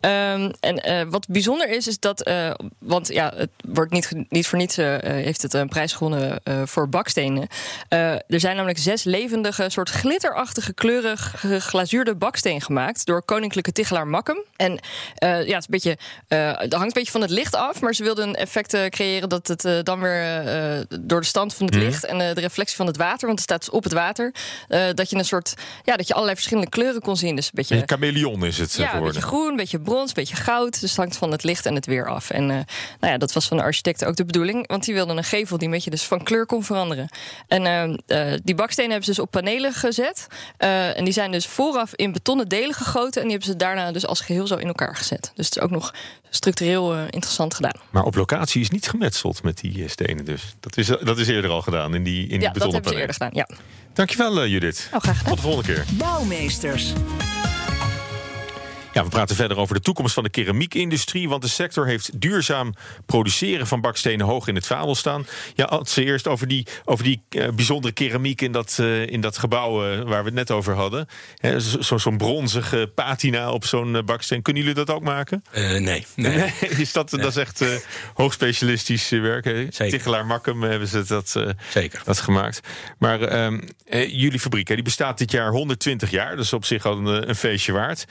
Ehm, 0.00 0.50
en 0.60 1.10
wat 1.10 1.28
bijzonder 1.28 1.68
is, 1.68 1.86
is 1.86 1.98
dat, 1.98 2.30
want 2.78 3.08
ja, 3.08 3.32
het 3.36 3.50
wordt 3.66 3.92
niet, 3.92 4.10
niet 4.28 4.46
voor 4.46 4.58
niets, 4.58 4.76
heeft 4.76 5.42
het 5.42 5.54
een 5.54 5.68
prijs 5.68 5.92
gewonnen 5.92 6.40
voor 6.64 6.88
bakstenen. 6.88 7.48
Er 7.88 8.40
zijn 8.40 8.56
namelijk 8.56 8.78
zes 8.78 9.04
levendige, 9.04 9.70
soort 9.70 9.90
glitterachtige, 9.90 10.72
kleurig 10.72 11.34
geglazuurde 11.36 12.14
baksteen 12.14 12.60
gemaakt 12.60 13.06
door 13.06 13.22
Koninklijke 13.22 13.72
Tichelaar 13.72 14.06
Makkum. 14.06 14.42
En 14.56 14.80
ja, 15.46 15.54
het, 15.54 15.68
is 15.68 15.82
een 15.82 15.94
beetje, 15.94 15.96
eh, 16.28 16.58
het 16.58 16.72
hangt 16.72 16.86
een 16.86 16.92
beetje 16.92 17.12
van 17.12 17.20
het 17.20 17.30
licht 17.30 17.54
af, 17.54 17.80
maar 17.80 17.94
ze 17.94 18.02
wilden 18.02 18.28
een 18.28 18.34
effect 18.34 18.74
eh, 18.74 18.86
creëren 18.86 19.28
dat 19.28 19.48
het 19.48 19.64
eh, 19.64 19.78
dan 19.82 20.00
weer 20.00 20.46
eh, 20.46 20.80
door 21.00 21.20
de 21.20 21.26
stand 21.26 21.54
van 21.54 21.66
het 21.66 21.74
licht 21.74 22.04
en 22.04 22.20
eh, 22.20 22.34
de 22.34 22.40
reflectie 22.40 22.76
van 22.76 22.86
het 22.86 22.96
water, 22.96 23.26
want 23.26 23.38
het 23.38 23.48
staat 23.48 23.60
dus 23.60 23.70
op 23.70 23.84
het 23.84 23.92
water, 23.92 24.34
eh, 24.68 24.84
dat 24.94 25.10
je 25.10 25.16
een 25.16 25.24
soort, 25.24 25.54
ja, 25.84 25.96
dat 25.96 26.06
je 26.06 26.12
allerlei 26.12 26.36
verschillende 26.36 26.70
kleuren 26.70 27.00
kon 27.00 27.16
zien. 27.16 27.36
Dus 27.36 27.44
een 27.46 27.50
beetje. 27.54 27.76
Een 27.76 27.82
chameleon 27.88 28.44
is 28.44 28.58
het 28.58 28.72
eh, 28.72 28.78
Ja, 28.78 28.94
een 28.94 29.02
beetje 29.02 29.20
groen, 29.20 29.48
een 29.50 29.56
beetje 29.56 29.80
brons, 29.80 30.08
een 30.08 30.14
beetje 30.14 30.36
goud. 30.36 30.80
Dus 30.80 30.90
het 30.90 30.98
hangt 30.98 31.16
van 31.16 31.30
het 31.30 31.42
licht 31.44 31.66
en 31.66 31.74
het 31.74 31.86
weer 31.86 32.06
af. 32.08 32.30
En 32.30 32.50
eh, 32.50 32.56
nou 33.00 33.12
ja, 33.12 33.18
dat 33.18 33.32
was 33.32 33.48
van 33.48 33.56
de 33.56 33.62
architecten 33.62 34.08
ook 34.08 34.16
de 34.16 34.24
bedoeling. 34.24 34.66
Want 34.66 34.84
die 34.84 34.94
wilden 34.94 35.16
een 35.16 35.24
gevel 35.24 35.58
die 35.58 35.66
een 35.66 35.74
beetje 35.74 35.90
dus 35.90 36.02
van 36.02 36.22
kleur 36.22 36.46
kon 36.46 36.64
veranderen. 36.64 37.08
En 37.48 37.66
eh, 38.06 38.32
eh, 38.32 38.40
die 38.44 38.54
bakstenen 38.54 38.90
hebben 38.90 39.06
ze 39.08 39.14
dus 39.14 39.24
op 39.24 39.30
panelen 39.30 39.72
gezet. 39.72 40.26
Eh, 40.56 40.98
en 40.98 41.04
die 41.04 41.12
zijn 41.12 41.32
dus 41.32 41.46
vooraf 41.46 41.94
in 41.94 42.12
betonnen 42.12 42.48
delen 42.48 42.74
gegoten. 42.74 43.20
En 43.22 43.28
die 43.28 43.36
hebben 43.36 43.48
ze 43.52 43.56
daarna 43.56 43.92
dus 43.92 44.06
als 44.06 44.20
geheel 44.20 44.46
zo 44.46 44.56
in 44.56 44.66
elkaar 44.66 44.96
gezet. 44.96 45.32
Dus 45.34 45.46
het 45.46 45.56
is 45.56 45.62
ook 45.62 45.70
nog 45.70 45.94
structureel 46.30 46.94
eh, 46.94 47.00
interessant 47.10 47.54
gedaan. 47.54 47.80
Maar 47.90 48.02
op 48.02 48.14
locatie 48.14 48.60
is 48.60 48.70
niet 48.70 48.88
gemetseld 48.88 49.42
met 49.42 49.58
die 49.58 49.82
eh, 49.82 49.88
stenen 49.88 50.24
dus. 50.24 50.54
Dat 50.60 50.76
is, 50.76 50.86
dat 50.86 51.18
is 51.18 51.28
eerder 51.28 51.50
al 51.50 51.62
gedaan 51.62 51.94
in 51.94 52.02
die, 52.02 52.22
in 52.22 52.28
die 52.28 52.38
Ja, 52.40 52.44
dat 52.44 52.52
betonnen 52.52 52.74
hebben 52.74 52.92
ze 52.92 52.98
eerder 52.98 53.14
gedaan. 53.14 53.30
Ja. 53.32 53.48
Dankjewel 53.92 54.42
eh, 54.42 54.50
Judith. 54.50 54.88
Oh, 54.92 55.00
graag 55.00 55.18
gedaan. 55.18 55.34
Tot 55.34 55.42
de 55.42 55.50
volgende 55.50 55.74
keer. 55.74 55.84
Bouwmeesters. 55.98 56.92
Ja, 58.94 59.02
we 59.04 59.08
praten 59.08 59.36
verder 59.36 59.56
over 59.56 59.74
de 59.74 59.80
toekomst 59.80 60.14
van 60.14 60.22
de 60.22 60.30
keramiekindustrie. 60.30 61.28
Want 61.28 61.42
de 61.42 61.48
sector 61.48 61.86
heeft 61.86 62.20
duurzaam 62.20 62.74
produceren 63.06 63.66
van 63.66 63.80
bakstenen 63.80 64.26
hoog 64.26 64.48
in 64.48 64.54
het 64.54 64.66
vaandel 64.66 64.94
staan. 64.94 65.26
Ja, 65.54 65.64
als 65.64 65.96
eerst 65.96 66.28
over 66.28 66.48
die, 66.48 66.66
over 66.84 67.04
die 67.04 67.22
eh, 67.28 67.48
bijzondere 67.48 67.92
keramiek 67.94 68.40
in 68.40 68.52
dat, 68.52 68.76
eh, 68.80 69.06
in 69.06 69.20
dat 69.20 69.38
gebouw 69.38 69.90
eh, 69.92 70.00
waar 70.02 70.18
we 70.20 70.24
het 70.24 70.34
net 70.34 70.50
over 70.50 70.74
hadden. 70.74 71.06
Hè, 71.36 71.60
zo- 71.60 71.80
zo- 71.82 71.98
Zo'n 71.98 72.16
bronzige 72.16 72.90
patina 72.94 73.50
op 73.52 73.64
zo'n 73.64 74.02
baksteen. 74.04 74.42
Kunnen 74.42 74.62
jullie 74.62 74.76
dat 74.84 74.90
ook 74.96 75.02
maken? 75.02 75.44
Eh, 75.50 75.70
nee, 75.70 76.06
nee. 76.16 76.52
is 76.84 76.92
dat, 76.92 77.10
dat 77.10 77.24
is 77.24 77.36
echt 77.36 77.64
hoogspecialistisch 78.14 79.08
werk. 79.08 79.44
hè? 79.44 79.54
Zeker. 79.70 79.88
Tichelaar 79.88 80.26
Makkum 80.26 80.62
hebben 80.62 80.88
ze 80.88 81.04
dat, 81.06 81.36
Zeker. 81.70 82.00
dat 82.04 82.20
gemaakt. 82.20 82.60
Maar 82.98 83.20
ehm, 83.20 83.60
eh, 83.86 84.08
jullie 84.10 84.40
fabriek 84.40 84.68
hè, 84.68 84.74
die 84.74 84.84
bestaat 84.84 85.18
dit 85.18 85.30
jaar 85.30 85.50
120 85.50 86.10
jaar. 86.10 86.36
Dus 86.36 86.52
op 86.52 86.64
zich 86.64 86.84
al 86.86 86.96
een, 86.98 87.28
een 87.28 87.36
feestje 87.36 87.72
waard. 87.72 88.04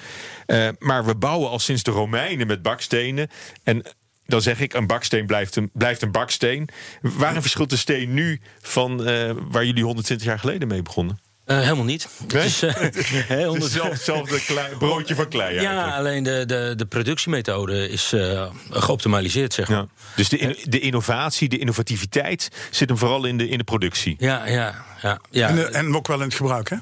Eh, 0.79 0.87
maar 0.87 1.05
we 1.05 1.15
bouwen 1.15 1.49
al 1.49 1.59
sinds 1.59 1.83
de 1.83 1.91
Romeinen 1.91 2.47
met 2.47 2.61
bakstenen. 2.61 3.29
En 3.63 3.83
dan 4.25 4.41
zeg 4.41 4.59
ik, 4.59 4.73
een 4.73 4.87
baksteen 4.87 5.25
blijft 5.25 5.55
een, 5.55 5.69
blijft 5.73 6.01
een 6.01 6.11
baksteen. 6.11 6.69
Waarin 7.01 7.41
verschilt 7.41 7.69
de 7.69 7.77
steen 7.77 8.13
nu 8.13 8.41
van 8.61 9.05
eh, 9.05 9.31
waar 9.49 9.65
jullie 9.65 9.83
120 9.83 10.27
jaar 10.27 10.39
geleden 10.39 10.67
mee 10.67 10.81
begonnen? 10.81 11.19
Eh, 11.45 11.59
helemaal 11.59 11.83
niet. 11.85 12.07
Nee? 12.27 12.41
Het 12.61 12.95
is, 12.95 13.11
eh, 13.13 13.21
hè, 13.27 13.45
honderd- 13.45 13.83
Hetzelfde 13.83 14.41
klei- 14.45 14.75
broodje 14.77 15.15
van 15.15 15.27
klei 15.27 15.53
ja, 15.53 15.61
eigenlijk. 15.61 15.95
alleen 15.97 16.23
de, 16.23 16.43
de, 16.45 16.73
de 16.75 16.85
productiemethode 16.85 17.89
is 17.89 18.13
eh, 18.13 18.45
geoptimaliseerd, 18.69 19.53
zeg 19.53 19.67
maar. 19.69 19.77
Ja. 19.77 19.87
Dus 20.15 20.29
de, 20.29 20.37
in- 20.37 20.57
de 20.63 20.79
innovatie, 20.79 21.49
de 21.49 21.57
innovativiteit 21.57 22.49
zit 22.71 22.89
hem 22.89 22.97
vooral 22.97 23.25
in 23.25 23.37
de, 23.37 23.47
in 23.49 23.57
de 23.57 23.63
productie. 23.63 24.15
Ja, 24.19 24.47
ja, 24.47 24.75
ja. 25.01 25.19
ja. 25.31 25.47
En, 25.49 25.73
en 25.73 25.95
ook 25.95 26.07
wel 26.07 26.17
in 26.17 26.23
het 26.27 26.35
gebruik. 26.35 26.69
Hè? 26.69 26.75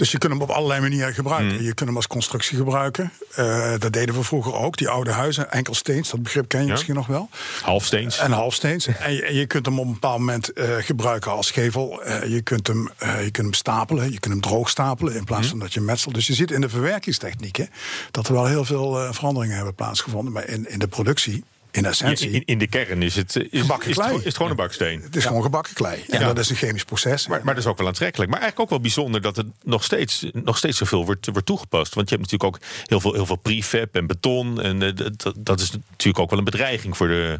Dus 0.00 0.10
je 0.10 0.18
kunt 0.18 0.32
hem 0.32 0.42
op 0.42 0.50
allerlei 0.50 0.80
manieren 0.80 1.14
gebruiken. 1.14 1.56
Mm. 1.56 1.62
Je 1.62 1.74
kunt 1.74 1.88
hem 1.88 1.96
als 1.96 2.06
constructie 2.06 2.56
gebruiken. 2.56 3.12
Eh, 3.34 3.72
dat 3.78 3.92
deden 3.92 4.14
we 4.14 4.22
vroeger 4.22 4.54
ook. 4.54 4.76
Die 4.76 4.88
oude 4.88 5.10
huizen, 5.10 5.52
enkelsteens, 5.52 6.10
dat 6.10 6.22
begrip 6.22 6.48
ken 6.48 6.60
je 6.60 6.66
Ja. 6.66 6.72
misschien 6.72 6.94
nog 6.94 7.06
wel. 7.06 7.28
Halfsteens. 7.62 8.18
En 8.18 8.32
halfsteens. 8.32 8.86
En 9.00 9.12
je, 9.12 9.22
en 9.22 9.34
je 9.34 9.46
kunt 9.46 9.66
hem 9.66 9.78
op 9.78 9.86
een 9.86 9.92
bepaald 9.92 10.18
moment 10.18 10.52
eh, 10.52 10.76
gebruiken 10.78 11.30
als 11.30 11.50
gevel. 11.50 12.02
Eh, 12.02 12.30
je, 12.30 12.42
kunt 12.42 12.66
hem, 12.66 12.90
je 12.98 13.30
kunt 13.30 13.36
hem 13.36 13.52
stapelen, 13.52 14.12
je 14.12 14.20
kunt 14.20 14.32
hem 14.32 14.42
droog 14.42 14.68
stapelen 14.68 15.14
in 15.14 15.24
plaats 15.24 15.48
van 15.48 15.58
dat 15.58 15.74
je 15.74 15.80
metselt. 15.80 16.14
Dus 16.14 16.26
je 16.26 16.34
ziet 16.34 16.50
in 16.50 16.60
de 16.60 16.68
verwerkingstechnieken 16.68 17.70
dat 18.10 18.28
er 18.28 18.32
wel 18.34 18.46
heel 18.46 18.64
veel 18.64 19.12
veranderingen 19.12 19.56
hebben 19.56 19.74
plaatsgevonden. 19.74 20.32
Maar 20.32 20.48
in, 20.48 20.70
in 20.70 20.78
de 20.78 20.88
productie, 20.88 21.44
in 21.70 21.84
essentie, 21.84 22.30
in, 22.30 22.42
in 22.44 22.58
de 22.58 22.66
kern 22.66 23.02
is 23.02 23.16
het, 23.16 23.36
is, 23.36 23.60
Gebakken 23.60 23.60
is, 23.60 23.68
het, 23.68 23.94
klei. 23.94 24.06
gewoon- 24.08 24.18
is 24.18 24.24
het 24.24 24.36
gewoon 24.36 24.50
een 24.50 24.56
baksteen. 24.56 25.02
het 25.02 25.16
is 25.16 25.24
gewoon 25.24 25.42
gebakken 25.42 25.74
klei. 25.74 26.02
En 26.08 26.20
Ja. 26.20 26.26
dat 26.26 26.38
is 26.38 26.50
een 26.50 26.56
chemisch 26.56 26.84
proces. 26.84 27.26
Maar, 27.26 27.40
maar 27.44 27.54
dat 27.54 27.64
is 27.64 27.70
ook 27.70 27.78
wel 27.78 27.86
aantrekkelijk. 27.86 28.30
Maar 28.30 28.40
eigenlijk 28.40 28.70
ook 28.70 28.76
wel 28.78 28.84
bijzonder 28.88 29.20
dat 29.20 29.36
het 29.36 29.46
nog 29.64 29.84
steeds, 29.84 30.26
nog 30.32 30.56
steeds 30.56 30.78
zoveel 30.78 31.04
wordt, 31.04 31.26
wordt 31.26 31.46
toegepast. 31.46 31.94
Want 31.94 32.08
je 32.08 32.16
hebt 32.16 32.30
natuurlijk 32.30 32.56
ook 32.56 32.68
heel 32.86 33.00
veel, 33.00 33.12
heel 33.12 33.26
veel 33.26 33.36
prefab 33.36 33.94
en 33.94 34.06
beton. 34.06 34.60
En 34.62 34.82
eh, 34.82 34.90
dat, 35.16 35.32
dat 35.38 35.60
is 35.60 35.70
natuurlijk 35.90 36.18
ook 36.18 36.30
wel 36.30 36.38
een 36.38 36.44
bedreiging 36.44 36.96
voor 36.96 37.08
de, 37.08 37.38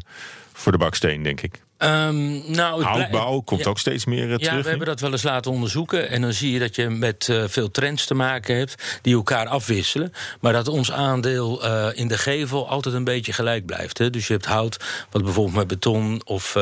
voor 0.53 0.71
de 0.71 0.77
baksteen, 0.77 1.23
denk 1.23 1.41
ik. 1.41 1.61
Ehm, 1.81 2.51
nou, 2.51 2.83
Houtbouw 2.83 3.39
komt 3.39 3.63
Ja. 3.63 3.69
ook 3.69 3.79
steeds 3.79 4.05
meer 4.05 4.23
eh, 4.23 4.29
Ja, 4.29 4.37
terug. 4.37 4.51
we 4.55 4.61
nu. 4.61 4.69
hebben 4.69 4.87
dat 4.87 4.99
wel 4.99 5.11
eens 5.11 5.23
laten 5.23 5.51
onderzoeken. 5.51 6.09
En 6.09 6.21
dan 6.21 6.33
zie 6.33 6.51
je 6.51 6.59
dat 6.59 6.75
je 6.75 6.89
met 6.89 7.29
eh, 7.29 7.43
veel 7.47 7.71
trends 7.71 8.05
te 8.05 8.13
maken 8.13 8.55
hebt 8.57 8.99
die 9.01 9.15
elkaar 9.15 9.47
afwisselen. 9.47 10.13
Maar 10.39 10.53
dat 10.53 10.67
ons 10.67 10.91
aandeel 10.91 11.63
eh, 11.63 11.87
in 11.93 12.07
de 12.07 12.17
gevel 12.17 12.69
altijd 12.69 12.95
een 12.95 13.03
beetje 13.03 13.33
gelijk 13.33 13.65
blijft. 13.65 13.97
Hè. 13.97 14.09
Dus 14.09 14.27
je 14.27 14.33
hebt 14.33 14.45
hout, 14.45 14.77
wat 15.11 15.23
bijvoorbeeld 15.23 15.55
met 15.55 15.67
beton 15.67 16.21
of 16.25 16.55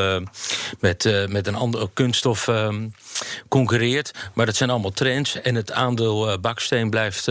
met, 0.80 1.28
met 1.30 1.48
een 1.48 1.56
andere 1.56 1.90
kunststof 1.94 2.48
ehm, 2.48 2.88
concurreert. 3.48 4.12
Maar 4.34 4.46
dat 4.46 4.56
zijn 4.56 4.70
allemaal 4.70 4.92
trends. 4.92 5.42
En 5.42 5.56
het 5.56 5.72
aandeel 5.72 6.40
baksteen 6.40 6.90
blijft 6.90 7.28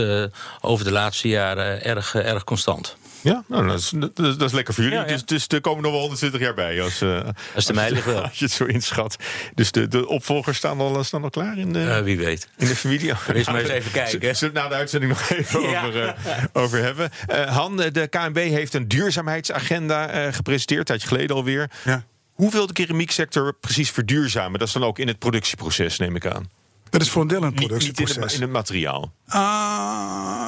over 0.61 0.85
de 0.85 0.91
laatste 0.91 1.27
jaren 1.27 1.83
erg, 1.83 2.15
erg 2.15 2.43
constant. 2.43 2.95
Ja, 3.21 3.43
nou, 3.47 3.67
dat, 3.67 3.79
is, 3.79 3.89
dat, 3.95 4.19
is- 4.19 4.37
dat 4.37 4.41
is 4.41 4.51
lekker 4.51 4.73
voor 4.73 4.83
jullie. 4.83 4.97
Ja, 4.99 5.05
ja. 5.05 5.11
Dus, 5.11 5.25
dus 5.25 5.45
er 5.47 5.61
komen 5.61 5.81
nog 5.83 5.91
wel 5.91 5.99
120 6.01 6.39
jaar 6.41 6.53
bij 6.53 6.81
als, 6.81 7.01
eh, 7.01 7.19
Als 7.55 7.65
de 7.65 7.73
mij 7.73 7.91
ligt 7.91 8.05
wel. 8.05 8.21
als 8.27 8.39
je 8.39 8.45
het 8.45 8.53
zo 8.53 8.65
inschat. 8.65 9.15
Dus 9.55 9.71
de, 9.71 9.87
de 9.87 10.07
opvolgers 10.07 10.57
staan 10.57 10.79
al, 10.79 11.03
staan 11.03 11.23
al 11.23 11.29
klaar 11.29 11.57
in 11.57 11.73
de, 11.73 11.81
Eh, 11.83 12.01
wie 12.01 12.17
weet. 12.17 12.47
in 12.57 12.67
de 12.67 12.75
familie. 12.75 13.09
Eens 13.33 13.47
maar 13.47 13.59
eens 13.61 13.69
even 13.69 13.91
kijken. 13.91 14.35
Zullen 14.35 14.39
we 14.39 14.45
het 14.45 14.53
na 14.53 14.67
de 14.67 14.75
uitzending 14.75 15.11
nog 15.11 15.29
even 15.29 15.61
Ja. 15.69 15.85
over, 15.85 16.03
eh, 16.07 16.43
over 16.53 16.83
hebben? 16.83 17.09
Eh, 17.27 17.55
Han, 17.55 17.81
eh, 17.81 17.91
de 17.91 18.07
KNB 18.07 18.35
heeft 18.37 18.73
een 18.73 18.87
duurzaamheidsagenda 18.87 20.07
eh, 20.09 20.33
gepresenteerd, 20.33 20.79
een 20.79 20.85
tijdje 20.85 21.07
geleden 21.07 21.35
alweer. 21.35 21.69
Ja. 21.85 22.03
Hoe 22.33 22.51
wil 22.51 22.67
de 22.67 22.73
keramieksector 22.73 23.53
precies 23.53 23.91
verduurzamen? 23.91 24.59
Dat 24.59 24.67
is 24.67 24.73
dan 24.73 24.83
ook 24.83 24.99
in 24.99 25.07
het 25.07 25.19
productieproces, 25.19 25.97
neem 25.97 26.15
ik 26.15 26.25
aan. 26.25 26.49
Dat 26.89 27.01
is 27.01 27.09
voor 27.09 27.21
een 27.21 27.27
deel 27.27 27.43
een 27.43 27.49
Niet, 27.49 27.53
niet 27.59 27.61
in, 27.61 27.67
productieproces. 27.67 28.23
het, 28.23 28.33
in 28.33 28.41
het 28.41 28.51
materiaal. 28.51 29.11
Ah, 29.27 30.47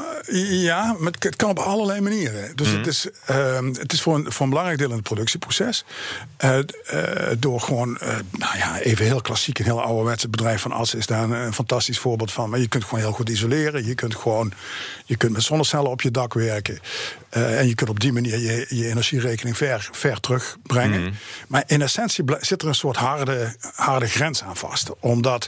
ja, 0.62 0.96
maar 1.00 1.12
het 1.20 1.36
kan 1.36 1.50
op 1.50 1.60
allerlei 1.60 2.02
manieren. 2.02 2.56
Dus 2.56 2.70
het 2.72 2.88
is, 2.88 3.08
ehm, 3.26 3.68
het 3.68 3.94
is 3.94 4.02
voor, 4.02 4.16
een, 4.16 4.32
voor 4.32 4.44
een 4.44 4.50
belangrijk 4.50 4.80
deel 4.80 4.90
in 4.90 4.96
het 4.96 5.04
productieproces. 5.04 5.84
Eh, 6.38 6.58
eh, 6.58 6.66
door 7.40 7.62
gewoon, 7.62 7.98
eh, 7.98 8.16
nou 8.32 8.58
ja, 8.58 8.80
even 8.80 9.06
heel 9.06 9.22
klassiek, 9.22 9.60
een 9.60 9.66
heel 9.66 9.82
ouderwets 9.82 10.22
het 10.22 10.32
bedrijf 10.32 10.62
van 10.62 10.72
Assen 10.72 11.00
is 11.00 11.06
daar 11.06 11.24
een, 11.24 11.32
een 11.32 11.54
fantastisch 11.54 12.00
voorbeeld 12.00 12.32
van. 12.32 12.50
Maar 12.50 12.60
je 12.60 12.68
kunt 12.68 12.84
gewoon 12.84 13.00
heel 13.00 13.12
goed 13.12 13.30
isoleren. 13.30 13.86
Je 13.86 13.96
kunt 13.96 14.16
gewoon, 14.16 14.54
je 15.06 15.16
kunt 15.18 15.32
met 15.32 15.44
zonnecellen 15.44 15.92
op 15.92 16.02
je 16.02 16.12
dak 16.12 16.34
werken. 16.34 16.80
En 17.30 17.68
je 17.68 17.76
kunt 17.76 17.90
op 17.90 18.00
die 18.00 18.14
manier 18.14 18.40
je, 18.40 18.66
je 18.70 18.88
energierekening 18.88 19.58
ver, 19.58 19.90
ver 19.92 20.20
terugbrengen. 20.20 21.14
Maar 21.48 21.64
in 21.68 21.82
essentie 21.82 22.24
zit 22.40 22.62
er 22.62 22.68
een 22.68 22.76
soort 22.76 22.98
harde, 22.98 23.56
harde 23.76 24.08
grens 24.08 24.44
aan 24.44 24.56
vast. 24.56 24.90
Omdat, 25.00 25.48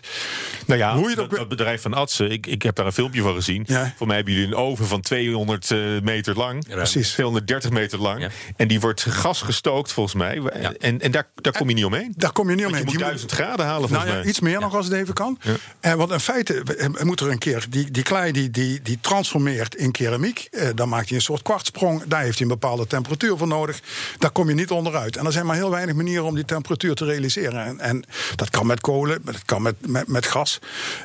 Nou 0.65 0.79
ja, 0.79 0.95
Hoe 0.95 1.09
je 1.09 1.15
dat, 1.15 1.47
bedrijf 1.47 1.81
van 1.81 1.93
Atsen, 1.93 2.31
ik, 2.31 2.47
ik 2.47 2.61
heb 2.61 2.75
daar 2.75 2.85
een 2.85 2.93
filmpje 2.93 3.21
van 3.21 3.33
gezien. 3.33 3.63
Ja. 3.67 3.93
Voor 3.97 4.07
mij 4.07 4.15
hebben 4.15 4.33
jullie 4.33 4.47
een 4.47 4.55
oven 4.63 4.85
van 4.87 5.01
200 5.01 5.71
eh, 5.71 5.79
meter 6.03 6.35
lang. 6.35 6.67
Precies. 6.67 7.11
230 7.11 7.69
meter 7.71 7.99
lang. 7.99 8.21
Ja. 8.21 8.29
En 8.55 8.67
die 8.67 8.79
wordt 8.79 9.01
gas 9.01 9.41
gestookt 9.41 9.91
volgens 9.91 10.15
mij. 10.15 10.37
En, 10.79 11.01
en 11.01 11.11
daar, 11.11 11.27
daar 11.35 11.53
kom 11.53 11.69
je 11.69 11.75
niet 11.75 11.85
omheen. 11.85 12.13
daar 12.17 12.31
kom 12.31 12.49
je 12.49 12.55
niet 12.55 12.65
omheen. 12.65 12.79
je 12.79 12.85
moet 12.85 12.95
Die 12.97 13.03
1000 13.03 13.31
graden 13.31 13.65
halen 13.65 13.89
volgens 13.89 14.09
Nou 14.09 14.21
mij. 14.21 14.29
iets 14.29 14.39
meer 14.39 14.59
nog 14.59 14.75
als 14.75 14.85
het 14.85 14.95
even 14.95 15.13
kan. 15.13 15.39
En 15.79 15.97
want 15.97 16.11
in 16.11 16.19
feite 16.19 16.63
moet 17.03 17.19
er 17.19 17.29
een 17.29 17.37
keer 17.37 17.65
die, 17.69 17.91
die 17.91 18.03
klei 18.03 18.31
die, 18.31 18.49
die, 18.49 18.81
die 18.81 18.97
transformeert 19.01 19.75
in 19.75 19.91
keramiek. 19.91 20.47
Eh, 20.51 20.67
dan 20.75 20.89
maakt 20.89 21.07
hij 21.07 21.17
een 21.17 21.23
soort 21.23 21.41
kwartsprong. 21.41 22.03
Daar 22.03 22.21
heeft 22.21 22.39
hij 22.39 22.47
een 22.47 22.53
bepaalde 22.59 22.87
temperatuur 22.87 23.37
voor 23.37 23.47
nodig. 23.47 23.79
Daar 24.17 24.31
kom 24.31 24.49
je 24.49 24.55
niet 24.55 24.71
onderuit. 24.71 25.17
En 25.17 25.25
er 25.25 25.31
zijn 25.31 25.45
maar 25.45 25.55
heel 25.55 25.69
weinig 25.69 25.95
manieren 25.95 26.23
om 26.23 26.35
die 26.35 26.45
temperatuur 26.45 26.95
te 26.95 27.05
realiseren. 27.05 27.65
En, 27.65 27.79
en 27.79 28.03
dat 28.35 28.49
kan 28.49 28.65
met 28.65 28.81
kolen, 28.81 29.21
maar 29.23 29.33
dat 29.33 29.45
kan 29.45 29.61
met, 29.61 29.75
met, 29.87 30.07
met 30.07 30.25
gas. 30.25 30.59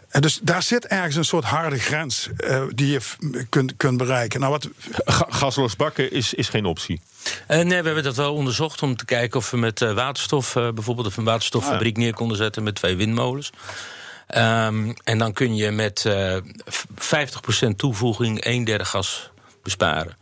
En 0.09 0.21
dus 0.21 0.41
daar 0.43 0.63
zit 0.63 0.87
ergens 0.87 1.17
een 1.17 1.25
soort 1.25 1.45
harde 1.45 1.79
grens 1.79 2.29
eh, 2.37 2.63
die 2.75 2.91
je 2.91 3.01
kunt, 3.49 3.77
kunt 3.77 3.97
bereiken. 3.97 4.41
Nou, 4.41 4.53
wat, 4.53 4.69
Ga- 5.05 5.27
gasloos 5.29 5.77
bakken 5.77 6.11
is, 6.13 6.35
is 6.35 6.49
geen 6.49 6.65
optie. 6.65 7.01
Eh, 7.47 7.57
nee, 7.57 7.79
we 7.81 7.87
hebben 7.87 8.03
dat 8.03 8.17
wel 8.17 8.35
onderzocht 8.35 8.83
om 8.83 8.97
te 8.97 9.05
kijken 9.05 9.39
of 9.39 9.51
we 9.51 9.57
met 9.57 9.83
eh, 9.83 9.93
waterstof, 9.93 10.57
eh, 10.57 10.69
bijvoorbeeld 10.71 11.07
of 11.07 11.17
een 11.17 11.25
waterstoffabriek 11.25 11.97
neer 11.97 12.15
konden 12.15 12.37
zetten 12.37 12.63
met 12.63 12.75
twee 12.75 12.97
windmolens. 12.97 13.51
Ehm, 14.27 14.93
en 15.05 15.19
dan 15.19 15.33
kun 15.33 15.57
je 15.57 15.71
met 15.71 16.05
eh, 16.07 16.37
v- 16.67 16.85
50% 16.95 17.79
toevoeging 17.79 18.45
een 18.45 18.65
derde 18.65 18.85
gas 18.85 19.31
besparen. 19.63 20.17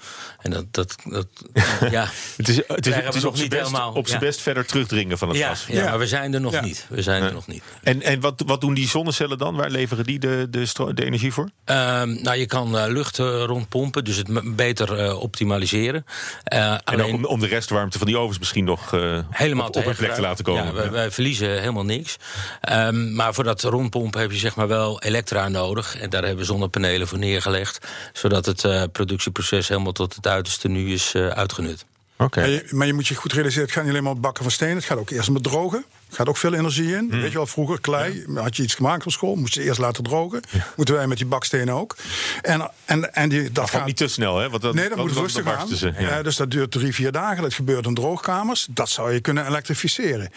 En 0.46 0.52
dat, 0.52 0.66
dat, 0.70 0.96
dat 1.04 1.26
ja. 1.90 2.08
Het 2.36 2.48
is, 2.48 2.56
het 2.66 2.86
is, 2.86 2.94
het 2.94 3.14
is 3.14 3.22
nog 3.22 3.32
op 3.32 3.38
niet 3.38 3.48
best, 3.48 3.66
helemaal, 3.66 3.92
op 3.92 4.06
zijn 4.08 4.20
ja. 4.20 4.26
best 4.26 4.40
verder 4.40 4.66
terugdringen 4.66 5.18
van 5.18 5.28
het 5.28 5.36
Ja, 5.36 5.48
gas. 5.48 5.66
ja, 5.68 5.74
Ja. 5.74 5.84
maar 5.84 5.98
we 5.98 6.06
zijn 6.06 6.34
er 6.34 6.40
nog 6.40 6.60
niet. 6.60 6.86
We 6.88 7.02
zijn 7.02 7.22
er 7.22 7.32
nog 7.32 7.46
niet. 7.46 7.62
En, 7.82 8.02
en 8.02 8.20
wat, 8.20 8.42
wat 8.46 8.60
doen 8.60 8.74
die 8.74 8.88
zonnecellen 8.88 9.38
dan? 9.38 9.54
Waar 9.54 9.70
leveren 9.70 10.04
die 10.04 10.18
de, 10.18 10.46
de, 10.50 11.04
energie 11.04 11.32
voor? 11.32 11.50
Ehm, 11.64 12.22
nou, 12.22 12.36
je 12.36 12.46
kan 12.46 12.78
eh, 12.78 12.86
lucht 12.88 13.18
eh, 13.18 13.42
rondpompen, 13.44 14.04
dus 14.04 14.16
het 14.16 14.56
beter 14.56 14.98
eh, 14.98 15.20
optimaliseren. 15.20 16.04
En 16.44 16.72
ook 16.72 16.80
alleen- 16.84 17.14
om, 17.14 17.24
om 17.24 17.40
de 17.40 17.46
restwarmte 17.46 17.98
van 17.98 18.06
die 18.06 18.18
ovens 18.18 18.38
misschien 18.38 18.64
nog 18.64 18.90
helemaal 19.30 19.66
op, 19.66 19.76
op 19.76 19.86
een 19.86 19.96
plek 19.96 20.14
te 20.14 20.20
laten 20.20 20.44
komen. 20.44 20.64
Ja, 20.64 20.72
wij, 20.72 20.90
wij 20.90 21.10
verliezen 21.10 21.58
helemaal 21.60 21.84
niks. 21.84 22.16
Ehm, 22.60 23.14
maar 23.14 23.34
voor 23.34 23.44
dat 23.44 23.62
rondpompen 23.62 24.20
heb 24.20 24.30
je 24.30 24.38
zeg 24.38 24.56
maar 24.56 24.68
wel 24.68 25.02
elektra 25.02 25.48
nodig. 25.48 25.96
En 25.98 26.10
daar 26.10 26.22
hebben 26.22 26.40
we 26.40 26.44
zonnepanelen 26.52 27.08
voor 27.08 27.18
neergelegd. 27.18 27.86
Zodat 28.12 28.46
het 28.46 28.92
productieproces 28.92 29.68
helemaal 29.68 29.92
tot 29.92 30.14
het 30.14 30.26
uiterste 30.36 30.68
nu 30.68 30.92
is 30.92 31.14
eh, 31.14 31.28
uitgenut. 31.28 31.84
Oké. 32.16 32.40
Maar, 32.40 32.48
je, 32.48 32.66
maar 32.70 32.86
je 32.86 32.92
moet 32.92 33.06
je 33.06 33.14
goed 33.14 33.32
realiseren, 33.32 33.64
het 33.64 33.72
gaat 33.72 33.82
niet 33.82 33.92
alleen 33.92 34.04
maar 34.04 34.12
om 34.12 34.20
bakken 34.20 34.42
van 34.42 34.52
stenen. 34.52 34.76
Het 34.76 34.84
gaat 34.84 34.98
ook 34.98 35.10
eerst 35.10 35.28
om 35.28 35.34
het 35.34 35.42
drogen. 35.42 35.84
Gaat 36.10 36.28
ook 36.28 36.36
veel 36.36 36.54
energie 36.54 36.94
in. 36.96 37.10
Weet 37.10 37.30
je 37.30 37.36
wel, 37.36 37.46
vroeger 37.46 37.80
klei, 37.80 38.24
had 38.34 38.56
je 38.56 38.62
iets 38.62 38.74
gemaakt 38.74 39.06
op 39.06 39.12
school, 39.12 39.34
moest 39.34 39.54
je 39.54 39.62
eerst 39.62 39.78
laten 39.78 40.04
drogen. 40.04 40.40
Moeten 40.76 40.94
wij 40.94 41.06
met 41.06 41.16
die 41.18 41.26
bakstenen 41.26 41.74
ook. 41.74 41.96
En, 42.42 42.70
en, 42.84 43.14
en 43.14 43.28
die, 43.28 43.42
dat 43.42 43.54
Dat 43.54 43.70
gaat 43.70 43.86
niet 43.86 43.96
te 43.96 44.08
snel, 44.08 44.38
hè? 44.38 44.50
Want 44.50 44.62
dat, 44.62 44.74
Nee, 44.74 44.88
dat 44.88 44.98
moet 44.98 45.12
rustig 45.12 45.44
dan 45.44 45.52
aan. 45.52 45.58
barsten 45.58 45.76
ze. 45.78 45.92
Ja. 45.98 46.08
Eh, 46.18 46.24
dus 46.24 46.36
dat 46.36 46.50
duurt 46.50 46.70
drie, 46.70 46.94
vier 46.94 47.12
dagen. 47.12 47.42
Dat 47.42 47.54
gebeurt 47.54 47.86
in 47.86 47.94
droogkamers. 47.94 48.66
Dat 48.70 48.88
zou 48.88 49.12
je 49.12 49.20
kunnen 49.20 49.46
elektrificeren. 49.46 50.30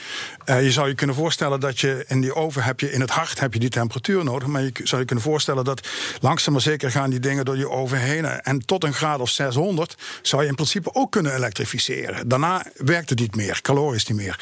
Eh, 0.46 0.64
je 0.64 0.72
zou 0.72 0.88
je 0.88 0.96
kunnen 0.96 1.16
voorstellen 1.16 1.60
dat 1.60 1.80
je 1.80 2.04
in 2.08 2.22
die 2.22 2.36
oven 2.36 2.64
heb 2.64 2.80
je 2.80 2.92
in 2.92 3.02
het 3.02 3.10
hart 3.10 3.40
heb 3.40 3.54
je 3.54 3.60
die 3.60 3.70
temperatuur 3.70 4.24
nodig. 4.24 4.48
Maar 4.48 4.62
je 4.62 4.72
zou 4.84 5.02
je 5.02 5.08
kunnen 5.08 5.26
voorstellen 5.26 5.64
dat 5.64 5.88
langzaam 6.22 6.54
maar 6.54 6.62
zeker 6.62 6.92
gaan 6.92 7.10
die 7.10 7.20
dingen 7.20 7.46
door 7.46 7.58
je 7.58 7.70
oven 7.70 8.00
heen. 8.00 8.26
En 8.26 8.66
tot 8.66 8.84
een 8.84 8.94
graad 8.94 9.20
of 9.20 9.30
600 9.30 9.96
zou 10.22 10.42
je 10.42 10.48
in 10.48 10.56
principe 10.56 10.94
ook 10.94 11.12
kunnen 11.12 11.36
elektrificeren. 11.36 12.28
Daarna 12.28 12.66
werkt 12.76 13.10
het 13.10 13.20
niet 13.20 13.36
meer, 13.36 13.62
calorisch 13.62 14.06
niet 14.08 14.18
meer. 14.18 14.40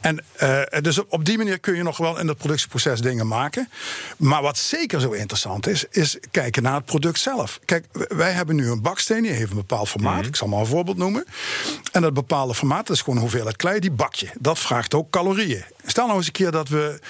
En 0.00 0.24
eh, 0.32 0.60
dus 0.82 1.06
op 1.06 1.24
die 1.24 1.36
manier 1.36 1.58
kun 1.58 1.74
je 1.74 1.82
nog 1.82 1.96
wel 1.96 2.18
in 2.18 2.28
het 2.28 2.36
productieproces 2.36 3.00
dingen 3.00 3.26
maken. 3.26 3.68
Maar 4.16 4.42
wat 4.42 4.58
zeker 4.58 5.00
zo 5.00 5.10
interessant 5.10 5.66
is, 5.66 5.84
is 5.90 6.18
kijken 6.30 6.62
naar 6.62 6.74
het 6.74 6.84
product 6.84 7.18
zelf. 7.18 7.60
Kijk, 7.64 7.86
wij 7.92 8.32
hebben 8.32 8.56
nu 8.56 8.70
een 8.70 8.82
baksteen, 8.82 9.22
die 9.22 9.32
heeft 9.32 9.50
een 9.50 9.56
bepaald 9.56 9.88
formaat. 9.88 10.26
Ik 10.26 10.36
zal 10.36 10.48
maar 10.48 10.60
een 10.60 10.66
voorbeeld 10.66 10.96
noemen. 10.96 11.26
En 11.92 12.02
dat 12.02 12.14
bepaalde 12.14 12.54
formaat, 12.54 12.86
dat 12.86 12.96
is 12.96 13.02
gewoon 13.02 13.18
hoeveelheid 13.18 13.56
klei, 13.56 13.80
die 13.80 13.90
bak 13.90 14.14
je. 14.14 14.28
Dat 14.38 14.58
vraagt 14.58 14.94
ook 14.94 15.10
calorieën. 15.10 15.64
Stel 15.86 16.04
nou 16.04 16.16
eens 16.16 16.26
een 16.26 16.32
keer 16.32 16.50
dat 16.50 16.68
we 16.68 17.00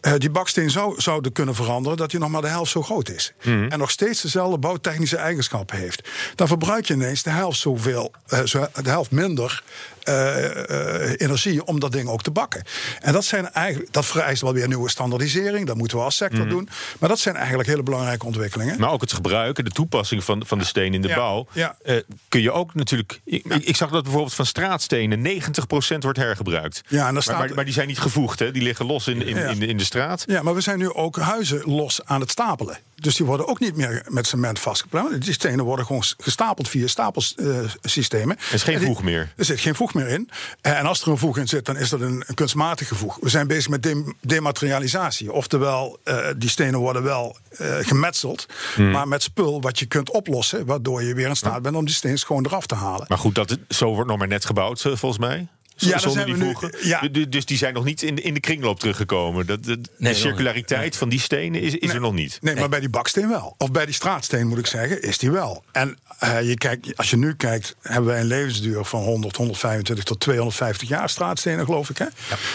eh, 0.00 0.12
die 0.18 0.30
baksteen 0.30 0.70
zou, 0.70 1.00
zouden 1.00 1.32
kunnen 1.32 1.54
veranderen, 1.54 1.98
dat 1.98 2.10
hij 2.10 2.20
nog 2.20 2.30
maar 2.30 2.40
de 2.40 2.48
helft 2.48 2.70
zo 2.70 2.82
groot 2.82 3.08
is. 3.08 3.32
En 3.38 3.78
nog 3.78 3.90
steeds 3.90 4.20
dezelfde 4.20 4.58
bouwtechnische 4.58 5.16
eigenschappen 5.16 5.76
heeft. 5.76 6.08
Dan 6.34 6.46
verbruik 6.46 6.86
je 6.86 6.94
ineens 6.94 7.22
de 7.22 7.30
helft 7.30 7.58
zoveel, 7.58 8.12
eh, 8.26 8.40
de 8.82 8.90
helft 8.90 9.10
minder 9.10 9.62
eh, 10.06 11.04
eh, 11.04 11.12
energie 11.16 11.64
om 11.64 11.80
dat 11.80 11.92
ding 11.92 12.08
ook 12.08 12.22
te 12.22 12.30
bakken. 12.30 12.62
En 13.00 13.12
dat, 13.12 13.24
zijn 13.24 13.50
eigenlijk, 13.52 13.92
dat 13.92 14.06
vereist 14.06 14.42
wel 14.42 14.52
weer 14.52 14.68
nieuwe 14.68 14.90
standaardisering. 14.90 15.66
Dat 15.66 15.76
moeten 15.76 15.96
we 15.98 16.02
als 16.04 16.16
sector 16.16 16.48
doen. 16.48 16.68
Maar 16.98 17.08
dat 17.08 17.18
zijn 17.18 17.36
eigenlijk 17.36 17.68
hele 17.68 17.82
belangrijke 17.82 18.26
ontwikkelingen. 18.26 18.80
Maar 18.80 18.90
ook 18.90 19.00
het 19.00 19.12
gebruik 19.12 19.58
en 19.58 19.64
de 19.64 19.70
toepassing 19.70 20.24
van, 20.24 20.42
van 20.46 20.58
de 20.58 20.64
steen 20.64 20.94
in 20.94 21.02
de 21.02 21.08
Ja, 21.08 21.14
bouw. 21.16 21.46
ja. 21.52 21.76
eh, 21.82 21.96
kun 22.28 22.40
je 22.42 22.52
ook 22.52 22.74
natuurlijk. 22.74 23.20
Ik, 23.24 23.76
zag 23.76 23.90
dat 23.90 24.02
bijvoorbeeld 24.02 24.34
van 24.34 24.46
straatstenen 24.46 25.42
90% 25.42 25.98
wordt 25.98 26.18
hergebruikt. 26.18 26.82
Ja, 26.88 27.06
en 27.06 27.12
maar, 27.12 27.22
staat- 27.22 27.38
maar, 27.38 27.54
maar 27.54 27.64
die 27.64 27.74
zijn 27.74 27.86
niet 27.86 27.98
gevoegd, 27.98 28.38
hè? 28.38 28.50
die 28.50 28.62
liggen 28.62 28.86
los 28.86 29.06
in, 29.06 29.26
in, 29.26 29.36
in, 29.36 29.58
de, 29.58 29.66
in 29.66 29.76
de 29.76 29.84
straat. 29.84 30.24
Ja, 30.26 30.42
maar 30.42 30.54
we 30.54 30.60
zijn 30.60 30.78
nu 30.78 30.92
ook 30.92 31.16
huizen 31.16 31.62
los 31.64 32.04
aan 32.04 32.20
het 32.20 32.30
stapelen. 32.30 32.78
Dus 33.02 33.16
die 33.16 33.26
worden 33.26 33.48
ook 33.48 33.60
niet 33.60 33.76
meer 33.76 34.04
met 34.08 34.26
cement 34.26 34.58
vastgeplemd. 34.58 35.24
Die 35.24 35.32
stenen 35.32 35.64
worden 35.64 35.86
gewoon 35.86 36.02
gestapeld 36.18 36.68
via 36.68 36.86
stapelsystemen. 36.86 38.36
Er 38.48 38.54
is 38.54 38.62
geen 38.62 38.78
die- 38.78 38.86
voeg 38.86 39.02
meer. 39.02 39.32
Er 39.36 39.44
zit 39.44 39.60
geen 39.60 39.74
voeg 39.74 39.94
meer 39.94 40.08
in. 40.08 40.30
Eh, 40.60 40.78
En 40.78 40.86
als 40.86 41.02
er 41.02 41.08
een 41.08 41.18
voeg 41.18 41.38
in 41.38 41.48
zit, 41.48 41.64
dan 41.64 41.76
is 41.76 41.88
dat 41.88 42.00
een, 42.00 42.24
een 42.26 42.34
kunstmatige 42.34 42.94
voeg. 42.94 43.18
We 43.20 43.28
zijn 43.28 43.46
bezig 43.46 43.68
met 43.68 43.82
dem- 43.82 44.14
dematerialisatie. 44.20 45.32
Oftewel, 45.32 45.98
eh, 46.04 46.26
die 46.36 46.48
stenen 46.48 46.80
worden 46.80 47.02
wel 47.02 47.36
eh, 47.50 47.76
gemetseld. 47.80 48.46
Hmm. 48.74 48.90
Maar 48.90 49.08
met 49.08 49.22
spul 49.22 49.60
wat 49.60 49.78
je 49.78 49.86
kunt 49.86 50.10
oplossen. 50.10 50.66
Waardoor 50.66 51.02
je 51.02 51.14
weer 51.14 51.28
in 51.28 51.36
staat 51.36 51.62
bent 51.62 51.76
om 51.76 51.84
die 51.84 51.94
steen 51.94 52.18
gewoon 52.18 52.44
eraf 52.46 52.66
te 52.66 52.74
halen. 52.74 53.04
Maar 53.08 53.18
goed, 53.18 53.34
dat, 53.34 53.58
zo 53.68 53.94
wordt 53.94 54.08
nog 54.08 54.18
maar 54.18 54.28
net 54.28 54.44
gebouwd, 54.46 54.84
eh, 54.84 54.92
volgens 54.96 55.18
mij. 55.20 55.46
Z- 55.76 55.88
Ja, 55.88 55.98
zonder 55.98 56.24
die 56.26 56.34
nu- 56.34 56.54
ja. 56.82 57.08
Dus 57.28 57.44
die 57.44 57.56
zijn 57.56 57.74
nog 57.74 57.84
niet 57.84 58.02
in 58.02 58.14
de, 58.14 58.22
in 58.22 58.34
de 58.34 58.40
kringloop 58.40 58.80
teruggekomen. 58.80 59.46
Dat, 59.46 59.64
de, 59.64 59.80
de 59.80 59.88
Nee, 59.98 60.12
nog 60.12 60.20
circulariteit 60.20 60.96
van 60.96 61.08
die 61.08 61.20
stenen 61.20 61.60
is, 61.60 61.74
is 61.74 61.90
er 61.92 62.00
nog 62.00 62.12
niet. 62.12 62.38
Nee, 62.40 62.54
maar 62.54 62.68
bij 62.68 62.80
die 62.80 62.88
baksteen 62.88 63.28
wel. 63.28 63.54
Of 63.58 63.70
bij 63.70 63.84
die 63.84 63.94
straatsteen 63.94 64.46
moet 64.46 64.58
ik 64.58 64.66
zeggen, 64.66 65.02
is 65.02 65.18
die 65.18 65.30
wel. 65.30 65.64
En 65.72 65.98
eh, 66.18 66.42
je 66.48 66.54
kijkt, 66.54 66.96
als 66.96 67.10
je 67.10 67.16
nu 67.16 67.34
kijkt, 67.34 67.76
hebben 67.80 68.10
wij 68.10 68.20
een 68.20 68.26
levensduur 68.26 68.84
van 68.84 69.02
100, 69.02 69.36
125 69.36 70.04
tot 70.04 70.20
250 70.20 70.88
jaar 70.88 71.08
straatstenen, 71.08 71.64
geloof 71.64 71.90
ik. 71.90 71.98
Hè? 71.98 72.06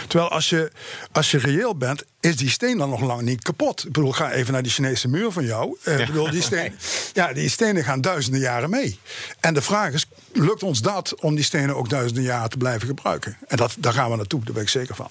Terwijl 0.07 0.29
als 0.31 0.49
je, 0.49 0.71
als 1.11 1.31
je 1.31 1.37
reëel 1.37 1.75
bent, 1.75 2.03
is 2.19 2.35
die 2.37 2.49
steen 2.49 2.77
dan 2.77 2.89
nog 2.89 3.01
lang 3.01 3.21
niet 3.21 3.41
kapot. 3.41 3.85
Ik 3.85 3.91
bedoel, 3.91 4.11
ga 4.11 4.31
even 4.31 4.53
naar 4.53 4.63
die 4.63 4.71
Chinese 4.71 5.07
muur 5.07 5.31
van 5.31 5.45
jou. 5.45 5.77
Eh, 5.83 5.99
ik 5.99 6.05
bedoel, 6.05 6.31
die, 6.31 6.41
steen, 6.41 6.73
ja, 7.13 7.33
die 7.33 7.49
stenen 7.49 7.83
gaan 7.83 8.01
duizenden 8.01 8.39
jaren 8.41 8.69
mee. 8.69 8.99
En 9.39 9.53
de 9.53 9.61
vraag 9.61 9.93
is, 9.93 10.05
lukt 10.33 10.63
ons 10.63 10.81
dat 10.81 11.15
om 11.21 11.35
die 11.35 11.43
stenen 11.43 11.75
ook 11.75 11.89
duizenden 11.89 12.23
jaren 12.23 12.49
te 12.49 12.57
blijven 12.57 12.87
gebruiken? 12.87 13.09
En 13.47 13.57
dat, 13.57 13.75
daar 13.79 13.93
gaan 13.93 14.09
we 14.09 14.15
naartoe, 14.15 14.43
daar 14.43 14.53
ben 14.53 14.63
ik 14.63 14.69
zeker 14.69 14.95
van. 14.95 15.09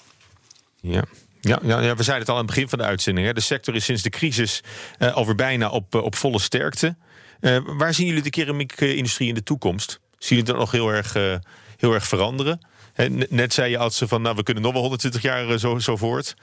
Ja. 0.79 1.03
Ja, 1.41 1.59
ja, 1.63 1.79
ja, 1.79 1.95
we 1.95 2.03
zeiden 2.03 2.19
het 2.19 2.29
al 2.29 2.33
aan 2.35 2.45
het 2.45 2.53
begin 2.53 2.69
van 2.69 2.79
de 2.79 2.83
uitzending. 2.85 3.27
Hè. 3.27 3.33
De 3.33 3.41
sector 3.41 3.75
is 3.75 3.85
sinds 3.85 4.01
de 4.01 4.09
crisis 4.09 4.63
eh, 4.97 5.13
alweer 5.13 5.35
bijna 5.35 5.69
op, 5.69 5.95
eh, 5.95 6.03
op 6.03 6.15
volle 6.15 6.39
sterkte. 6.39 6.95
Eh, 7.39 7.57
waar 7.65 7.93
zien 7.93 8.07
jullie 8.07 8.21
de 8.21 8.29
keramiekindustrie 8.29 9.27
in 9.27 9.33
de 9.35 9.43
toekomst? 9.43 9.99
Zien 10.17 10.37
jullie 10.37 10.43
dat 10.43 10.55
nog 10.55 10.71
heel 10.71 10.89
erg, 10.89 11.15
eh, 11.15 11.35
heel 11.77 11.93
erg 11.93 12.07
veranderen? 12.07 12.61
Hè, 12.93 13.09
net 13.09 13.53
zei 13.53 13.69
je 13.69 13.77
als 13.77 13.97
ze 13.97 14.07
van, 14.07 14.21
nou, 14.21 14.35
we 14.35 14.43
kunnen 14.43 14.63
nog 14.63 14.71
wel 14.73 14.81
120 14.81 15.21
jaar 15.21 15.59
zo, 15.59 15.79
zo 15.79 15.95
voort. 15.97 16.35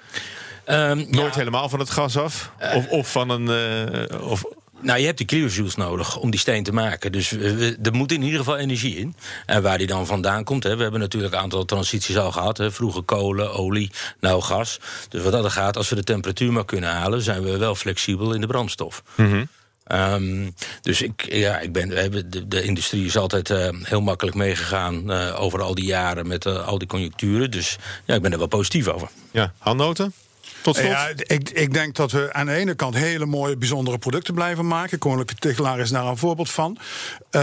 Ehm, 0.65 0.97
Nooit 0.97 1.33
ja, 1.35 1.39
helemaal 1.39 1.69
van 1.69 1.79
het 1.79 1.91
gas 1.91 2.17
af. 2.17 2.53
Of, 2.75 2.89
of 2.89 3.11
van 3.13 3.31
een. 3.31 3.49
eh, 4.09 4.31
of, 4.31 4.45
Nou, 4.81 4.99
je 4.99 5.05
hebt 5.07 5.19
die 5.19 5.27
clearjuice 5.27 5.79
nodig 5.79 6.17
om 6.17 6.31
die 6.31 6.41
steen 6.41 6.63
te 6.63 6.73
maken. 6.73 7.13
Dus 7.13 7.33
er 7.83 7.93
moet 7.93 8.13
in 8.13 8.23
ieder 8.23 8.39
geval 8.39 8.57
energie 8.57 8.97
in. 8.97 9.15
En 9.47 9.63
waar 9.63 9.79
die 9.79 9.87
dan 9.87 10.07
vandaan 10.07 10.45
komt, 10.45 10.63
hè, 10.63 10.77
we 10.77 10.83
hebben 10.83 11.01
natuurlijk 11.01 11.35
een 11.35 11.41
aantal 11.41 11.65
transities 11.65 12.17
al 12.17 12.33
gehad. 12.33 12.59
Hè, 12.59 12.73
vroeger 12.73 13.03
kolen, 13.03 13.53
olie, 13.53 13.91
nou 14.21 14.43
gas. 14.43 14.81
Dus 15.09 15.23
wat 15.23 15.33
dat 15.33 15.45
er 15.45 15.51
gaat, 15.51 15.77
als 15.77 15.89
we 15.89 15.95
de 15.95 16.05
temperatuur 16.05 16.53
maar 16.53 16.65
kunnen 16.65 16.91
halen, 16.91 17.23
zijn 17.23 17.43
we 17.43 17.57
wel 17.57 17.75
flexibel 17.75 18.35
in 18.35 18.41
de 18.41 18.47
brandstof. 18.47 19.03
Mm 19.15 19.49
Um, 19.93 20.55
dus 20.83 21.03
ik, 21.03 21.33
ja, 21.33 21.59
ik 21.59 21.73
ben, 21.73 21.89
we 21.89 22.01
hebben, 22.01 22.31
de, 22.31 22.49
de 22.49 22.63
industrie 22.63 23.05
is 23.05 23.17
altijd 23.17 23.51
uh, 23.51 23.69
heel 23.83 24.01
makkelijk 24.01 24.37
meegegaan 24.37 25.11
uh, 25.11 25.41
over 25.41 25.63
al 25.63 25.75
die 25.75 25.85
jaren 25.85 26.27
met 26.27 26.45
uh, 26.47 26.67
al 26.67 26.79
die 26.79 26.89
conjuncturen. 26.89 27.51
Dus 27.51 27.77
ja, 28.05 28.15
ik 28.15 28.23
ben 28.23 28.33
er 28.33 28.39
wel 28.39 28.47
positief 28.47 28.89
over. 28.89 29.09
Ja, 29.31 29.53
handnoten? 29.59 30.13
Tot 30.61 30.77
slot? 30.77 30.89
Ja, 30.89 31.09
ik, 31.17 31.51
ik 31.51 31.73
denk 31.73 31.97
dat 31.97 32.13
we 32.13 32.33
aan 32.33 32.47
de 32.47 32.53
ene 32.53 32.75
kant 32.75 32.95
hele 32.95 33.27
mooie, 33.27 33.57
bijzondere 33.57 33.99
producten 33.99 34.35
blijven 34.35 34.67
maken. 34.67 34.99
Koninklijke 34.99 35.49
Tegelaar 35.49 35.79
is 35.79 35.91
daar 35.91 36.07
een 36.07 36.17
voorbeeld 36.17 36.51
van. 36.51 36.79
Uh, 36.79 37.43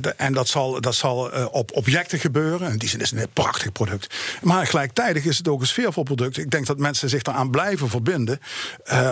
de, 0.00 0.14
en 0.16 0.32
dat 0.32 0.48
zal, 0.48 0.80
dat 0.80 0.94
zal 0.94 1.34
uh, 1.34 1.46
op 1.50 1.76
objecten 1.76 2.18
gebeuren. 2.18 2.70
In 2.70 2.78
die 2.78 2.88
zin 2.88 3.00
is 3.00 3.10
het 3.10 3.20
een 3.20 3.28
prachtig 3.32 3.72
product. 3.72 4.14
Maar 4.42 4.66
gelijktijdig 4.66 5.24
is 5.24 5.38
het 5.38 5.48
ook 5.48 5.60
een 5.60 5.66
sfeervol 5.66 6.02
product. 6.02 6.38
Ik 6.38 6.50
denk 6.50 6.66
dat 6.66 6.78
mensen 6.78 7.08
zich 7.08 7.22
daaraan 7.22 7.50
blijven 7.50 7.88
verbinden. 7.88 8.40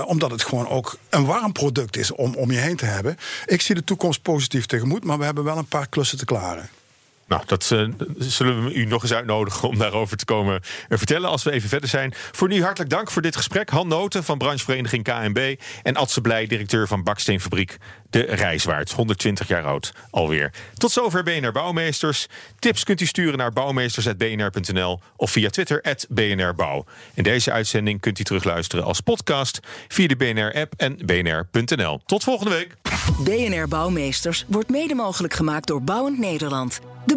omdat 0.05 0.31
het 0.31 0.43
gewoon 0.43 0.69
ook 0.69 0.99
een 1.11 1.25
warm 1.25 1.53
product 1.53 1.97
is 1.97 2.13
om, 2.13 2.35
om 2.35 2.51
je 2.51 2.59
heen 2.59 2.77
te 2.77 2.85
hebben. 2.85 3.17
Ik 3.47 3.61
zie 3.61 3.75
de 3.75 3.85
toekomst 3.85 4.23
positief 4.23 4.67
tegemoet, 4.67 5.05
maar 5.05 5.19
we 5.19 5.25
hebben 5.25 5.45
wel 5.45 5.59
een 5.59 5.67
paar 5.67 5.89
klussen 5.89 6.19
te 6.19 6.25
klaren. 6.25 6.69
Nou, 7.29 7.43
dat 7.47 7.71
uh, 7.73 7.89
zullen 8.19 8.65
we 8.65 8.75
u 8.75 8.85
nog 8.85 9.03
eens 9.03 9.13
uitnodigen 9.13 9.69
om 9.69 9.79
daarover 9.79 10.17
te 10.17 10.25
komen 10.25 10.61
vertellen 10.89 11.29
als 11.29 11.43
we 11.43 11.51
even 11.51 11.69
verder 11.69 11.89
zijn. 11.89 12.15
Voor 12.15 12.49
nu 12.49 12.63
hartelijk 12.63 12.91
dank 12.91 13.11
voor 13.11 13.23
dit 13.23 13.37
gesprek. 13.37 13.71
Han 13.71 13.89
Noten 13.89 14.25
van 14.25 14.39
branchevereniging 14.39 15.05
KNB 15.05 15.55
en 15.83 15.97
Adse 15.97 16.21
Blij, 16.21 16.47
directeur 16.47 16.87
van 16.87 17.03
Baksteenfabriek 17.03 17.77
De 18.11 18.21
Rijswaard. 18.21 18.93
120 18.93 19.49
jaar 19.49 19.65
oud 19.65 19.93
alweer. 20.11 20.53
Tot 20.75 20.91
zover 20.91 21.23
BNR 21.23 21.53
Bouwmeesters. 21.53 22.27
Tips 22.59 22.85
kunt 22.85 23.01
u 23.01 23.07
sturen 23.07 23.39
naar 23.39 23.53
bouwmeesters.bnr.nl 23.53 25.01
of 25.17 25.31
via 25.31 25.51
Twitter 25.51 25.97
@bnrbouw. 26.09 26.85
En 27.15 27.23
deze 27.23 27.53
uitzending 27.53 28.01
kunt 28.01 28.19
u 28.19 28.25
terugluisteren 28.25 28.85
als 28.85 29.01
podcast 29.01 29.61
via 29.89 30.07
de 30.07 30.17
BNR-app 30.17 30.73
en 30.77 30.99
bnr.nl. 31.07 32.01
Tot 32.07 32.25
volgende 32.25 32.51
week. 32.51 32.75
BNR 33.25 33.69
Bouwmeesters 33.69 34.45
wordt 34.49 34.69
mede 34.69 34.95
mogelijk 34.95 35.35
gemaakt 35.35 35.67
door 35.67 35.83
Bouwend 35.83 36.19
Nederland. 36.19 36.81
De 37.09 37.17